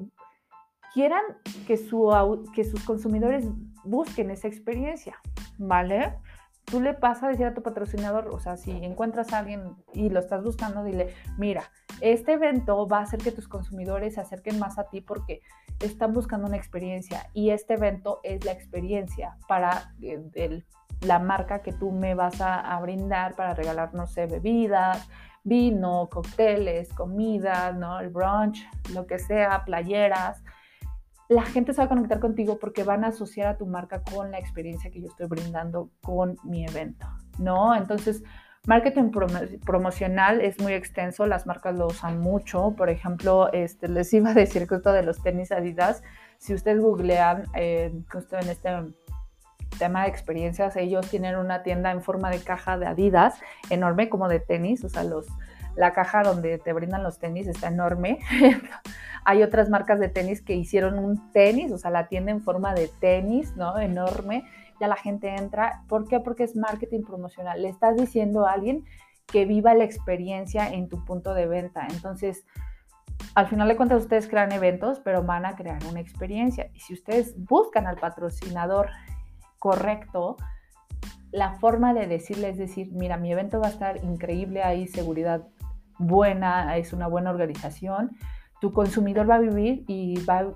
quieran 0.96 1.22
que, 1.68 1.78
su, 1.78 2.10
que 2.56 2.64
sus 2.64 2.84
consumidores 2.84 3.46
busquen 3.84 4.32
esa 4.32 4.48
experiencia, 4.48 5.16
¿vale? 5.60 6.18
Tú 6.64 6.82
le 6.82 6.96
pasas 6.96 7.26
a 7.26 7.28
decir 7.28 7.46
a 7.46 7.54
tu 7.54 7.62
patrocinador, 7.62 8.30
o 8.30 8.40
sea, 8.40 8.58
si 8.58 8.72
encuentras 8.72 9.32
a 9.32 9.38
alguien 9.38 9.76
y 9.94 10.10
lo 10.10 10.20
estás 10.20 10.44
buscando, 10.44 10.84
dile, 10.84 11.14
mira, 11.38 11.66
este 12.02 12.34
evento 12.34 12.88
va 12.88 12.98
a 12.98 13.02
hacer 13.04 13.20
que 13.20 13.32
tus 13.32 13.48
consumidores 13.48 14.16
se 14.16 14.22
acerquen 14.22 14.58
más 14.58 14.80
a 14.80 14.90
ti 14.90 15.02
porque 15.02 15.42
están 15.80 16.14
buscando 16.14 16.48
una 16.48 16.58
experiencia 16.58 17.30
y 17.32 17.52
este 17.52 17.76
evento 17.76 18.22
es 18.24 18.44
la 18.44 18.54
experiencia 18.54 19.38
para 19.48 19.94
eh, 20.02 20.64
la 21.02 21.20
marca 21.20 21.60
que 21.60 21.72
tú 21.72 21.92
me 21.92 22.16
vas 22.16 22.42
a, 22.42 22.80
brindar 22.82 23.36
para 23.36 23.54
regalar, 23.54 23.94
no 23.94 24.08
sé, 24.08 24.26
bebidas, 24.26 25.08
vino, 25.44 26.10
cócteles, 26.12 26.92
comida, 26.94 27.72
¿no? 27.72 28.00
El 28.00 28.10
brunch, 28.10 28.68
lo 28.94 29.06
que 29.06 29.20
sea, 29.20 29.64
playeras 29.66 30.44
la 31.28 31.44
gente 31.44 31.74
se 31.74 31.80
va 31.80 31.86
a 31.86 31.90
conectar 31.90 32.20
contigo 32.20 32.60
porque 32.60 32.84
van 32.84 33.04
a 33.04 33.08
asociar 33.08 33.48
a 33.48 33.58
tu 33.58 33.66
marca 33.66 34.02
con 34.04 34.32
la 34.32 34.38
experiencia 34.38 34.92
que 34.92 35.02
yo 35.02 35.08
estoy 35.08 35.28
brindando 35.28 35.90
con 36.02 36.38
mi 36.44 36.66
evento, 36.66 37.08
¿no? 37.40 37.76
Entonces, 37.76 38.24
marketing 38.68 39.12
promocional 39.66 40.42
es 40.42 40.60
muy 40.60 40.74
extenso, 40.74 41.26
las 41.26 41.48
marcas 41.48 41.76
lo 41.76 41.88
usan 41.88 42.20
mucho. 42.20 42.76
Por 42.78 42.90
ejemplo, 42.90 43.52
este, 43.54 43.88
les 43.88 44.14
iba 44.14 44.32
a 44.32 44.34
decir 44.34 44.68
que 44.68 44.76
esto 44.76 44.92
de 44.92 45.04
los 45.04 45.22
tenis 45.22 45.52
Adidas, 45.52 46.04
si 46.38 46.54
ustedes 46.54 46.80
googlean 46.80 47.46
eh, 47.56 47.92
justo 48.12 48.38
en 48.38 48.50
este 48.50 48.70
tema 49.78 50.04
de 50.04 50.10
experiencias, 50.10 50.76
ellos 50.76 51.10
tienen 51.10 51.36
una 51.36 51.64
tienda 51.64 51.92
en 51.92 52.02
forma 52.02 52.30
de 52.30 52.40
caja 52.40 52.78
de 52.78 52.86
Adidas 52.86 53.40
enorme, 53.70 54.10
como 54.10 54.28
de 54.28 54.40
tenis, 54.40 54.84
o 54.84 54.90
sea, 54.90 55.04
los, 55.04 55.28
la 55.76 55.94
caja 55.94 56.24
donde 56.24 56.58
te 56.58 56.74
brindan 56.74 57.04
los 57.04 57.20
tenis 57.20 57.48
está 57.48 57.68
enorme. 57.68 58.20
Hay 59.26 59.44
otras 59.44 59.70
marcas 59.70 60.00
de 60.00 60.10
tenis 60.10 60.42
que 60.42 60.56
hicieron 60.56 61.00
un 61.00 61.32
tenis, 61.32 61.72
o 61.72 61.78
sea, 61.78 61.92
la 61.92 62.08
tienda 62.08 62.32
en 62.32 62.42
forma 62.42 62.74
de 62.74 62.90
tenis, 63.00 63.56
¿no? 63.56 63.78
Enorme. 63.80 64.44
Ya 64.80 64.88
la 64.88 64.96
gente 64.96 65.36
entra. 65.36 65.84
¿Por 65.88 66.08
qué? 66.08 66.20
Porque 66.20 66.44
es 66.44 66.56
marketing 66.56 67.04
promocional. 67.04 67.62
Le 67.62 67.70
estás 67.70 67.96
diciendo 67.96 68.46
a 68.46 68.54
alguien 68.54 68.86
que 69.26 69.46
viva 69.46 69.74
la 69.74 69.84
experiencia 69.84 70.70
en 70.70 70.90
tu 70.90 71.04
punto 71.04 71.34
de 71.34 71.48
venta. 71.48 71.88
Entonces, 71.90 72.46
al 73.34 73.48
final 73.48 73.68
de 73.68 73.76
cuentas, 73.76 74.04
ustedes 74.04 74.28
crean 74.28 74.52
eventos, 74.52 75.00
pero 75.00 75.24
van 75.24 75.46
a 75.46 75.56
crear 75.56 75.84
una 75.90 76.00
experiencia. 76.00 76.70
Y 76.74 76.80
si 76.80 76.94
ustedes 76.94 77.36
buscan 77.38 77.88
al 77.88 77.98
patrocinador 77.98 78.90
correcto, 79.66 80.38
la 81.32 81.56
forma 81.56 81.94
de 81.94 82.06
decirle 82.06 82.50
es 82.50 82.58
decir, 82.58 82.92
mira, 82.92 83.18
mi 83.18 83.32
evento 83.32 83.60
va 83.60 83.68
a 83.68 83.72
estar 83.72 84.04
increíble, 84.04 84.62
hay 84.62 84.88
seguridad 84.88 85.48
buena, 85.98 86.78
es 86.78 86.94
una 86.94 87.08
buena 87.08 87.32
organización 87.32 88.12
tu 88.60 88.72
consumidor 88.72 89.30
va 89.30 89.36
a 89.36 89.40
vivir 89.40 89.84
y 89.88 90.24
va 90.26 90.40
a 90.40 90.54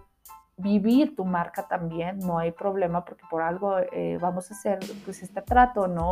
vivir 0.58 1.16
tu 1.16 1.26
marca 1.26 1.68
también, 1.68 2.20
no 2.20 2.40
hay 2.40 2.52
problema 2.52 3.06
porque 3.06 3.24
por 3.30 3.42
algo 3.42 3.78
eh, 3.80 4.18
vamos 4.20 4.52
a 4.52 4.54
hacer 4.54 4.80
pues 5.06 5.22
este 5.24 5.42
trato, 5.42 5.88
¿no? 5.88 6.10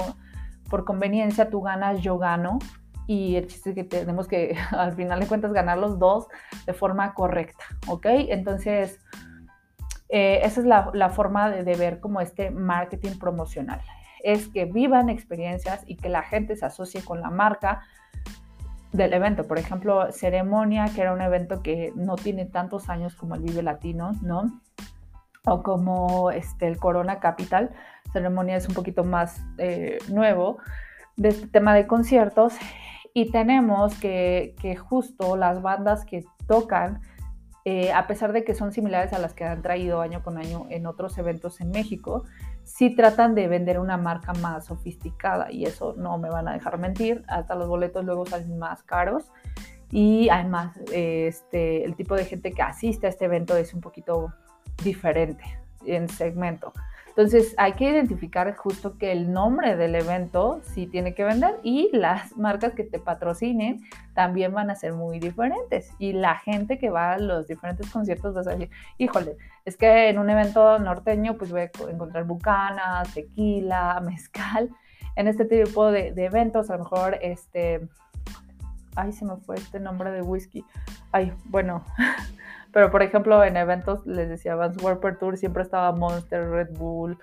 Por 0.70 0.86
conveniencia 0.86 1.50
tú 1.50 1.62
ganas, 1.62 2.02
yo 2.02 2.18
gano 2.18 2.60
y 3.08 3.36
el 3.36 3.48
chiste 3.48 3.72
es 3.72 3.76
que 3.76 3.84
tenemos 3.84 4.28
que 4.28 4.56
al 4.72 4.94
final 4.94 5.20
de 5.20 5.28
cuentas 5.28 5.54
ganar 5.54 5.78
los 5.78 5.98
dos 6.00 6.28
de 6.66 6.74
forma 6.74 7.14
correcta, 7.14 7.64
¿ok? 7.88 8.06
Entonces, 8.06 9.00
eh, 10.10 10.40
esa 10.44 10.62
es 10.62 10.66
la, 10.66 11.10
forma 11.10 11.50
de, 11.50 11.64
de, 11.64 11.76
ver 11.76 12.00
como 12.00 12.22
este 12.22 12.52
marketing 12.52 13.18
promocional, 13.20 13.82
es 14.24 14.48
que 14.48 14.66
vivan 14.66 15.10
experiencias 15.10 15.84
y 15.86 15.96
que 15.96 16.10
la 16.10 16.24
gente 16.24 16.56
se 16.56 16.66
asocie 16.66 17.04
con 17.04 17.22
la 17.22 17.30
marca 17.30 17.82
del 18.92 19.14
evento. 19.14 19.48
Por 19.48 19.60
ejemplo, 19.60 20.12
Ceremonia, 20.12 20.86
que 20.94 21.02
era 21.02 21.14
un 21.14 21.22
evento 21.22 21.62
que 21.62 21.92
no 21.96 22.16
tiene 22.16 22.46
tantos 22.46 22.90
años 22.90 23.16
como 23.16 23.36
el 23.36 23.42
Vive 23.42 23.64
Latino, 23.64 24.12
¿no? 24.22 24.62
O 25.46 25.64
como 25.64 26.32
este, 26.32 26.68
el 26.68 26.78
Corona 26.78 27.20
Capital. 27.20 27.72
Ceremonia 28.12 28.58
es 28.58 28.68
un 28.68 28.76
poquito 28.76 29.04
más 29.04 29.42
eh, 29.58 29.98
nuevo 30.10 30.58
de 31.16 31.30
este 31.30 31.48
tema 31.48 31.74
de 31.74 31.88
conciertos. 31.88 32.54
Y 33.14 33.32
tenemos 33.32 33.96
que, 34.00 34.56
que 34.62 34.76
justo 34.76 35.38
las 35.38 35.62
bandas 35.62 36.06
que 36.06 36.26
tocan, 36.48 37.02
eh, 37.70 37.92
a 37.92 38.08
pesar 38.08 38.32
de 38.32 38.46
que 38.46 38.56
son 38.56 38.72
similares 38.72 39.12
a 39.12 39.20
las 39.20 39.34
que 39.34 39.44
han 39.44 39.62
traído 39.62 40.00
año 40.00 40.24
con 40.24 40.38
año 40.38 40.68
en 40.70 40.86
otros 40.86 41.18
eventos 41.18 41.60
en 41.60 41.70
México, 41.70 42.24
si 42.64 42.96
tratan 42.96 43.36
de 43.36 43.50
vender 43.50 43.78
una 43.78 43.98
marca 43.98 44.32
más 44.36 44.68
sofisticada 44.68 45.52
y 45.52 45.66
eso 45.66 45.94
no 45.98 46.18
me 46.18 46.30
van 46.30 46.48
a 46.48 46.54
dejar 46.54 46.78
mentir, 46.78 47.26
hasta 47.28 47.56
los 47.56 47.68
boletos 47.68 48.06
luego 48.06 48.26
salen 48.26 48.58
más 48.58 48.84
caros 48.84 49.26
y 49.92 50.30
además 50.30 50.80
este, 50.94 51.84
el 51.84 51.98
tipo 51.98 52.16
de 52.16 52.24
gente 52.24 52.54
que 52.54 52.62
asiste 52.62 53.06
a 53.06 53.10
este 53.10 53.26
evento 53.26 53.58
es 53.58 53.74
un 53.74 53.82
poquito 53.82 54.34
diferente 54.82 55.44
en 55.86 56.08
segmento. 56.08 56.72
Entonces 57.18 57.56
hay 57.58 57.74
que 57.74 57.90
identificar 57.90 58.56
justo 58.56 59.00
que 59.00 59.12
el 59.12 59.34
nombre 59.34 59.76
del 59.76 59.96
evento 59.96 60.62
sí 60.62 60.86
tiene 60.86 61.16
que 61.16 61.24
vender 61.24 61.60
y 61.64 61.90
las 61.92 62.38
marcas 62.38 62.74
que 62.74 62.84
te 62.84 63.00
patrocinen 63.00 63.82
también 64.14 64.54
van 64.54 64.70
a 64.70 64.76
ser 64.76 64.94
muy 64.94 65.18
diferentes. 65.18 65.90
Y 65.98 66.14
la 66.14 66.36
gente 66.36 66.78
que 66.78 66.92
va 66.92 67.14
a 67.14 67.18
los 67.18 67.48
diferentes 67.48 67.90
conciertos 67.90 68.38
va 68.38 68.42
a 68.42 68.54
decir, 68.54 68.70
híjole, 69.00 69.36
es 69.66 69.78
que 69.78 70.10
en 70.10 70.20
un 70.20 70.30
evento 70.30 70.78
norteño 70.78 71.40
pues 71.40 71.50
voy 71.50 71.62
a 71.62 71.72
encontrar 71.90 72.26
bucanas, 72.26 73.12
tequila, 73.12 74.00
mezcal. 74.06 74.70
En 75.16 75.28
este 75.28 75.46
tipo 75.46 75.92
de, 75.92 76.12
de 76.12 76.26
eventos 76.26 76.70
a 76.70 76.78
lo 76.78 76.84
mejor 76.84 77.18
este... 77.24 77.90
Ay, 78.96 79.12
se 79.12 79.26
me 79.26 79.38
fue 79.38 79.56
este 79.56 79.80
nombre 79.80 80.12
de 80.12 80.22
whisky. 80.22 80.64
Ay, 81.12 81.34
bueno, 81.46 81.84
Pero 82.72 82.92
por 82.92 83.02
ejemplo, 83.04 83.44
en 83.44 83.58
eventos, 83.58 84.06
les 84.06 84.30
decía, 84.30 84.56
Vans 84.56 84.82
Warped 84.82 85.18
Tour 85.18 85.38
siempre 85.38 85.64
estaba 85.64 85.92
Monster, 85.92 86.50
Red 86.50 86.78
Bull, 86.78 87.18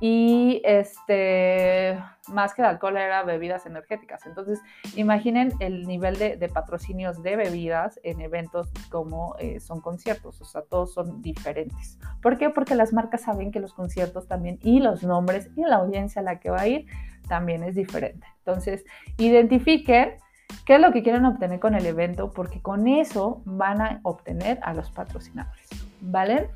y 0.00 0.62
este, 0.64 1.98
más 2.28 2.54
que 2.54 2.62
el 2.62 2.68
alcohol 2.68 2.96
era 2.96 3.22
bebidas 3.22 3.66
energéticas. 3.66 4.24
Entonces, 4.24 4.58
imaginen 4.96 5.52
el 5.60 5.86
nivel 5.86 6.16
de, 6.16 6.50
patrocinios 6.52 7.22
de 7.22 7.36
bebidas 7.36 8.00
en 8.02 8.22
eventos 8.22 8.70
como 8.88 9.36
eh, 9.38 9.60
son 9.60 9.82
conciertos, 9.82 10.40
o 10.40 10.44
sea, 10.46 10.62
todos 10.62 10.94
son 10.94 11.20
diferentes. 11.20 11.98
¿Por 12.22 12.38
qué? 12.38 12.48
Porque 12.48 12.74
las 12.74 12.94
marcas 12.94 13.22
saben 13.22 13.52
que 13.52 13.60
los 13.60 13.74
conciertos 13.74 14.26
también 14.26 14.58
y 14.62 14.80
los 14.80 15.02
nombres 15.02 15.50
y 15.54 15.62
la 15.64 15.76
audiencia 15.76 16.22
a 16.22 16.24
la 16.24 16.40
que 16.40 16.48
va 16.48 16.62
a 16.62 16.68
ir 16.68 16.86
también 17.28 17.62
es 17.62 17.74
diferente. 17.74 18.26
Entonces, 18.38 18.84
identifiquen 19.18 20.14
qué 20.64 20.76
es 20.76 20.80
lo 20.80 20.92
que 20.92 21.02
quieren 21.02 21.24
obtener 21.24 21.60
con 21.60 21.74
el 21.74 21.86
evento, 21.86 22.30
porque 22.30 22.60
con 22.60 22.86
eso 22.86 23.42
van 23.44 23.80
a 23.80 24.00
obtener 24.02 24.58
a 24.62 24.74
los 24.74 24.90
patrocinadores, 24.90 25.68
¿vale? 26.00 26.50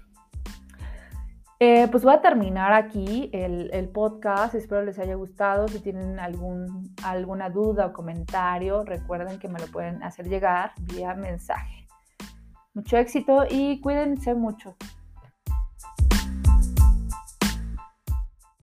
Eh, 1.61 1.89
pues 1.91 2.03
voy 2.03 2.13
a 2.13 2.21
terminar 2.21 2.73
aquí 2.73 3.31
el, 3.33 3.89
podcast. 3.89 4.55
Espero 4.55 4.85
les 4.85 4.99
haya 4.99 5.15
gustado. 5.15 5.69
Si 5.69 5.81
tienen 5.81 6.19
algún, 6.19 6.95
alguna 7.03 7.49
duda 7.49 7.87
o 7.87 7.93
comentario, 7.93 8.85
recuerden 8.85 9.39
que 9.39 9.49
me 9.49 9.59
lo 9.59 9.67
pueden 9.69 10.03
hacer 10.03 10.29
llegar 10.29 10.73
vía 10.81 11.15
mensaje. 11.15 11.87
Mucho 12.75 12.97
éxito 12.97 13.45
y 13.49 13.81
cuídense 13.81 14.35
mucho. 14.35 14.77